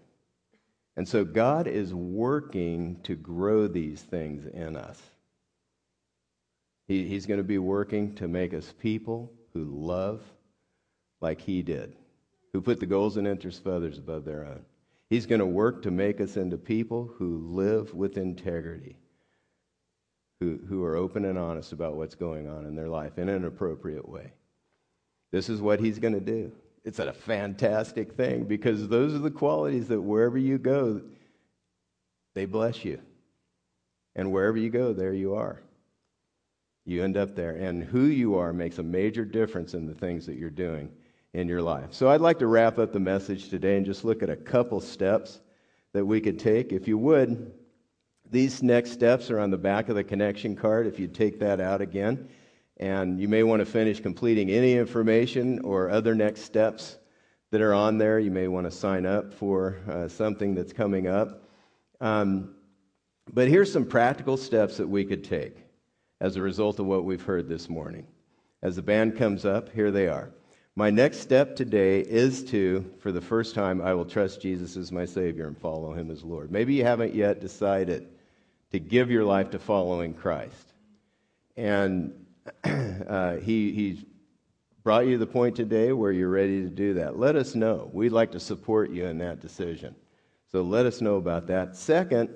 And 0.94 1.08
so 1.08 1.24
God 1.24 1.66
is 1.66 1.94
working 1.94 3.00
to 3.04 3.14
grow 3.14 3.66
these 3.66 4.02
things 4.02 4.44
in 4.44 4.76
us. 4.76 5.00
He, 6.88 7.06
he's 7.06 7.26
going 7.26 7.38
to 7.38 7.44
be 7.44 7.58
working 7.58 8.14
to 8.14 8.26
make 8.26 8.54
us 8.54 8.74
people 8.80 9.30
who 9.52 9.64
love 9.64 10.22
like 11.20 11.40
He 11.40 11.62
did, 11.62 11.94
who 12.52 12.62
put 12.62 12.80
the 12.80 12.86
goals 12.86 13.18
and 13.18 13.26
interests 13.26 13.60
of 13.60 13.68
others 13.68 13.98
above 13.98 14.24
their 14.24 14.44
own. 14.44 14.64
He's 15.10 15.26
going 15.26 15.40
to 15.40 15.46
work 15.46 15.82
to 15.82 15.90
make 15.90 16.20
us 16.20 16.36
into 16.36 16.56
people 16.56 17.12
who 17.16 17.38
live 17.54 17.94
with 17.94 18.16
integrity, 18.16 18.96
who, 20.40 20.58
who 20.68 20.82
are 20.84 20.96
open 20.96 21.26
and 21.26 21.38
honest 21.38 21.72
about 21.72 21.96
what's 21.96 22.14
going 22.14 22.48
on 22.48 22.64
in 22.64 22.74
their 22.74 22.88
life 22.88 23.18
in 23.18 23.28
an 23.28 23.44
appropriate 23.44 24.08
way. 24.08 24.32
This 25.30 25.50
is 25.50 25.60
what 25.60 25.80
He's 25.80 25.98
going 25.98 26.14
to 26.14 26.20
do. 26.20 26.52
It's 26.84 27.00
a 27.00 27.12
fantastic 27.12 28.12
thing 28.12 28.44
because 28.44 28.88
those 28.88 29.14
are 29.14 29.18
the 29.18 29.30
qualities 29.30 29.88
that 29.88 30.00
wherever 30.00 30.38
you 30.38 30.56
go, 30.56 31.02
they 32.34 32.46
bless 32.46 32.82
you. 32.82 33.00
And 34.16 34.32
wherever 34.32 34.56
you 34.56 34.70
go, 34.70 34.94
there 34.94 35.12
you 35.12 35.34
are 35.34 35.60
you 36.88 37.04
end 37.04 37.18
up 37.18 37.34
there. 37.34 37.50
And 37.50 37.84
who 37.84 38.04
you 38.04 38.36
are 38.36 38.52
makes 38.52 38.78
a 38.78 38.82
major 38.82 39.24
difference 39.24 39.74
in 39.74 39.86
the 39.86 39.94
things 39.94 40.24
that 40.26 40.36
you're 40.36 40.48
doing 40.48 40.90
in 41.34 41.46
your 41.46 41.60
life. 41.60 41.92
So 41.92 42.08
I'd 42.08 42.22
like 42.22 42.38
to 42.38 42.46
wrap 42.46 42.78
up 42.78 42.92
the 42.92 43.00
message 43.00 43.50
today 43.50 43.76
and 43.76 43.84
just 43.84 44.04
look 44.04 44.22
at 44.22 44.30
a 44.30 44.36
couple 44.36 44.80
steps 44.80 45.40
that 45.92 46.04
we 46.04 46.18
could 46.20 46.38
take. 46.38 46.72
If 46.72 46.88
you 46.88 46.96
would, 46.96 47.52
these 48.30 48.62
next 48.62 48.92
steps 48.92 49.30
are 49.30 49.38
on 49.38 49.50
the 49.50 49.58
back 49.58 49.90
of 49.90 49.96
the 49.96 50.04
connection 50.04 50.56
card 50.56 50.86
if 50.86 50.98
you 50.98 51.08
take 51.08 51.38
that 51.40 51.60
out 51.60 51.82
again. 51.82 52.26
And 52.78 53.20
you 53.20 53.28
may 53.28 53.42
want 53.42 53.60
to 53.60 53.66
finish 53.66 54.00
completing 54.00 54.50
any 54.50 54.74
information 54.74 55.58
or 55.60 55.90
other 55.90 56.14
next 56.14 56.42
steps 56.42 56.96
that 57.50 57.60
are 57.60 57.74
on 57.74 57.98
there. 57.98 58.18
You 58.18 58.30
may 58.30 58.48
want 58.48 58.66
to 58.66 58.70
sign 58.70 59.04
up 59.04 59.34
for 59.34 59.78
uh, 59.90 60.08
something 60.08 60.54
that's 60.54 60.72
coming 60.72 61.06
up. 61.06 61.42
Um, 62.00 62.54
but 63.30 63.48
here's 63.48 63.70
some 63.70 63.84
practical 63.84 64.38
steps 64.38 64.78
that 64.78 64.88
we 64.88 65.04
could 65.04 65.22
take 65.22 65.67
as 66.20 66.36
a 66.36 66.42
result 66.42 66.78
of 66.78 66.86
what 66.86 67.04
we've 67.04 67.22
heard 67.22 67.48
this 67.48 67.68
morning. 67.68 68.06
As 68.62 68.76
the 68.76 68.82
band 68.82 69.16
comes 69.16 69.44
up, 69.44 69.72
here 69.72 69.90
they 69.90 70.08
are. 70.08 70.30
My 70.74 70.90
next 70.90 71.18
step 71.18 71.56
today 71.56 72.00
is 72.00 72.44
to, 72.44 72.88
for 73.00 73.10
the 73.10 73.20
first 73.20 73.54
time, 73.54 73.80
I 73.80 73.94
will 73.94 74.04
trust 74.04 74.40
Jesus 74.40 74.76
as 74.76 74.92
my 74.92 75.04
Savior 75.04 75.46
and 75.46 75.58
follow 75.58 75.92
Him 75.92 76.10
as 76.10 76.22
Lord. 76.22 76.50
Maybe 76.50 76.74
you 76.74 76.84
haven't 76.84 77.14
yet 77.14 77.40
decided 77.40 78.08
to 78.70 78.78
give 78.78 79.10
your 79.10 79.24
life 79.24 79.50
to 79.50 79.58
following 79.58 80.14
Christ. 80.14 80.74
And 81.56 82.26
uh, 82.64 83.36
he, 83.36 83.72
He's 83.72 84.04
brought 84.84 85.06
you 85.06 85.12
to 85.12 85.18
the 85.18 85.26
point 85.26 85.56
today 85.56 85.92
where 85.92 86.12
you're 86.12 86.28
ready 86.28 86.62
to 86.62 86.68
do 86.68 86.94
that. 86.94 87.18
Let 87.18 87.36
us 87.36 87.54
know. 87.54 87.90
We'd 87.92 88.12
like 88.12 88.32
to 88.32 88.40
support 88.40 88.90
you 88.90 89.06
in 89.06 89.18
that 89.18 89.40
decision. 89.40 89.94
So 90.50 90.62
let 90.62 90.86
us 90.86 91.00
know 91.00 91.16
about 91.16 91.46
that. 91.48 91.76
Second, 91.76 92.30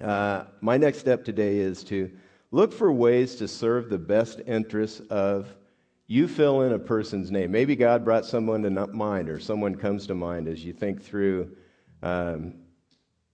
uh, 0.00 0.44
my 0.60 0.76
next 0.76 0.98
step 0.98 1.24
today 1.24 1.58
is 1.58 1.84
to 1.84 2.10
Look 2.52 2.72
for 2.72 2.90
ways 2.90 3.36
to 3.36 3.46
serve 3.46 3.88
the 3.88 3.98
best 3.98 4.40
interests 4.46 5.00
of 5.08 5.54
you 6.08 6.26
fill 6.26 6.62
in 6.62 6.72
a 6.72 6.78
person's 6.78 7.30
name. 7.30 7.52
Maybe 7.52 7.76
God 7.76 8.04
brought 8.04 8.26
someone 8.26 8.62
to 8.62 8.70
mind, 8.88 9.28
or 9.28 9.38
someone 9.38 9.76
comes 9.76 10.08
to 10.08 10.14
mind 10.16 10.48
as 10.48 10.64
you 10.64 10.72
think 10.72 11.00
through 11.00 11.56
um, 12.02 12.54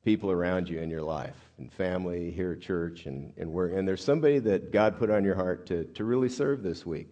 people 0.04 0.30
around 0.30 0.68
you 0.68 0.80
in 0.80 0.90
your 0.90 1.02
life, 1.02 1.36
and 1.56 1.72
family, 1.72 2.30
here 2.30 2.52
at 2.52 2.60
church, 2.60 3.06
and, 3.06 3.32
and 3.38 3.50
work. 3.50 3.72
And 3.74 3.88
there's 3.88 4.04
somebody 4.04 4.38
that 4.40 4.70
God 4.70 4.98
put 4.98 5.10
on 5.10 5.24
your 5.24 5.34
heart 5.34 5.64
to, 5.68 5.84
to 5.84 6.04
really 6.04 6.28
serve 6.28 6.62
this 6.62 6.84
week. 6.84 7.08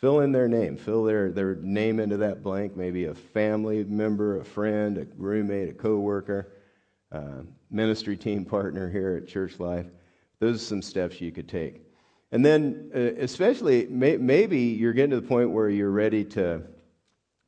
Fill 0.00 0.20
in 0.20 0.32
their 0.32 0.48
name, 0.48 0.76
fill 0.76 1.04
their, 1.04 1.30
their 1.30 1.54
name 1.54 2.00
into 2.00 2.16
that 2.16 2.42
blank, 2.42 2.76
maybe 2.76 3.04
a 3.04 3.14
family 3.14 3.84
member, 3.84 4.40
a 4.40 4.44
friend, 4.44 4.98
a 4.98 5.06
roommate, 5.16 5.68
a 5.68 5.72
coworker, 5.72 6.52
uh, 7.12 7.42
ministry 7.70 8.16
team 8.16 8.44
partner 8.44 8.90
here 8.90 9.20
at 9.22 9.28
Church 9.28 9.60
Life. 9.60 9.86
Those 10.40 10.56
are 10.56 10.64
some 10.64 10.82
steps 10.82 11.20
you 11.20 11.32
could 11.32 11.48
take. 11.48 11.82
And 12.32 12.44
then, 12.44 12.90
uh, 12.94 12.98
especially, 12.98 13.86
may, 13.86 14.16
maybe 14.16 14.58
you're 14.60 14.92
getting 14.92 15.10
to 15.10 15.20
the 15.20 15.26
point 15.26 15.50
where 15.50 15.68
you're 15.68 15.90
ready 15.90 16.24
to 16.24 16.62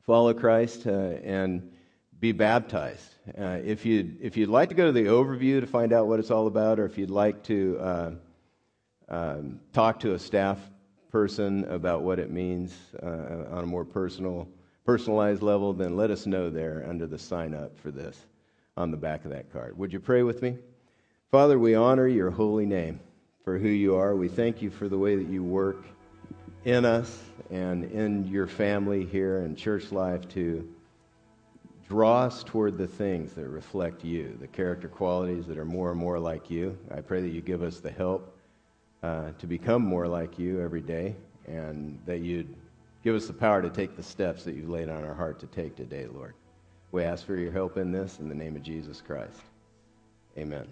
follow 0.06 0.32
Christ 0.32 0.86
uh, 0.86 0.90
and 0.90 1.72
be 2.18 2.32
baptized. 2.32 3.14
Uh, 3.36 3.58
if, 3.64 3.84
you'd, 3.84 4.18
if 4.20 4.36
you'd 4.36 4.48
like 4.48 4.70
to 4.70 4.74
go 4.74 4.86
to 4.86 4.92
the 4.92 5.06
overview 5.06 5.60
to 5.60 5.66
find 5.66 5.92
out 5.92 6.06
what 6.06 6.18
it's 6.18 6.30
all 6.30 6.46
about, 6.46 6.80
or 6.80 6.86
if 6.86 6.96
you'd 6.96 7.10
like 7.10 7.42
to 7.44 7.78
uh, 7.80 8.10
um, 9.08 9.60
talk 9.72 10.00
to 10.00 10.14
a 10.14 10.18
staff 10.18 10.58
person 11.10 11.64
about 11.64 12.02
what 12.02 12.18
it 12.18 12.30
means 12.30 12.74
uh, 13.02 13.44
on 13.50 13.64
a 13.64 13.66
more 13.66 13.84
personal, 13.84 14.48
personalized 14.84 15.42
level, 15.42 15.72
then 15.72 15.96
let 15.96 16.10
us 16.10 16.26
know 16.26 16.50
there 16.50 16.86
under 16.88 17.06
the 17.06 17.18
sign 17.18 17.54
up 17.54 17.76
for 17.78 17.90
this 17.90 18.26
on 18.76 18.90
the 18.90 18.96
back 18.96 19.24
of 19.24 19.30
that 19.30 19.52
card. 19.52 19.76
Would 19.76 19.92
you 19.92 20.00
pray 20.00 20.22
with 20.22 20.40
me? 20.40 20.56
Father, 21.30 21.58
we 21.58 21.74
honor 21.74 22.08
your 22.08 22.30
holy 22.30 22.64
name 22.64 23.00
for 23.44 23.58
who 23.58 23.68
you 23.68 23.96
are. 23.96 24.16
We 24.16 24.28
thank 24.28 24.62
you 24.62 24.70
for 24.70 24.88
the 24.88 24.96
way 24.96 25.14
that 25.14 25.28
you 25.28 25.44
work 25.44 25.84
in 26.64 26.86
us 26.86 27.22
and 27.50 27.84
in 27.84 28.26
your 28.26 28.46
family 28.46 29.04
here 29.04 29.40
and 29.40 29.54
church 29.56 29.92
life 29.92 30.26
to 30.30 30.66
draw 31.86 32.22
us 32.22 32.42
toward 32.44 32.78
the 32.78 32.86
things 32.86 33.34
that 33.34 33.46
reflect 33.46 34.04
you, 34.04 34.38
the 34.40 34.46
character 34.46 34.88
qualities 34.88 35.46
that 35.46 35.58
are 35.58 35.66
more 35.66 35.90
and 35.90 36.00
more 36.00 36.18
like 36.18 36.50
you. 36.50 36.78
I 36.90 37.02
pray 37.02 37.20
that 37.20 37.28
you 37.28 37.42
give 37.42 37.62
us 37.62 37.80
the 37.80 37.90
help 37.90 38.34
uh, 39.02 39.32
to 39.38 39.46
become 39.46 39.82
more 39.82 40.08
like 40.08 40.38
you 40.38 40.62
every 40.62 40.80
day 40.80 41.14
and 41.46 41.98
that 42.06 42.20
you'd 42.20 42.54
give 43.04 43.14
us 43.14 43.26
the 43.26 43.34
power 43.34 43.60
to 43.60 43.68
take 43.68 43.96
the 43.96 44.02
steps 44.02 44.44
that 44.44 44.54
you've 44.54 44.70
laid 44.70 44.88
on 44.88 45.04
our 45.04 45.14
heart 45.14 45.40
to 45.40 45.46
take 45.46 45.76
today, 45.76 46.06
Lord. 46.06 46.32
We 46.90 47.04
ask 47.04 47.26
for 47.26 47.36
your 47.36 47.52
help 47.52 47.76
in 47.76 47.92
this 47.92 48.18
in 48.18 48.30
the 48.30 48.34
name 48.34 48.56
of 48.56 48.62
Jesus 48.62 49.02
Christ. 49.02 49.40
Amen. 50.38 50.66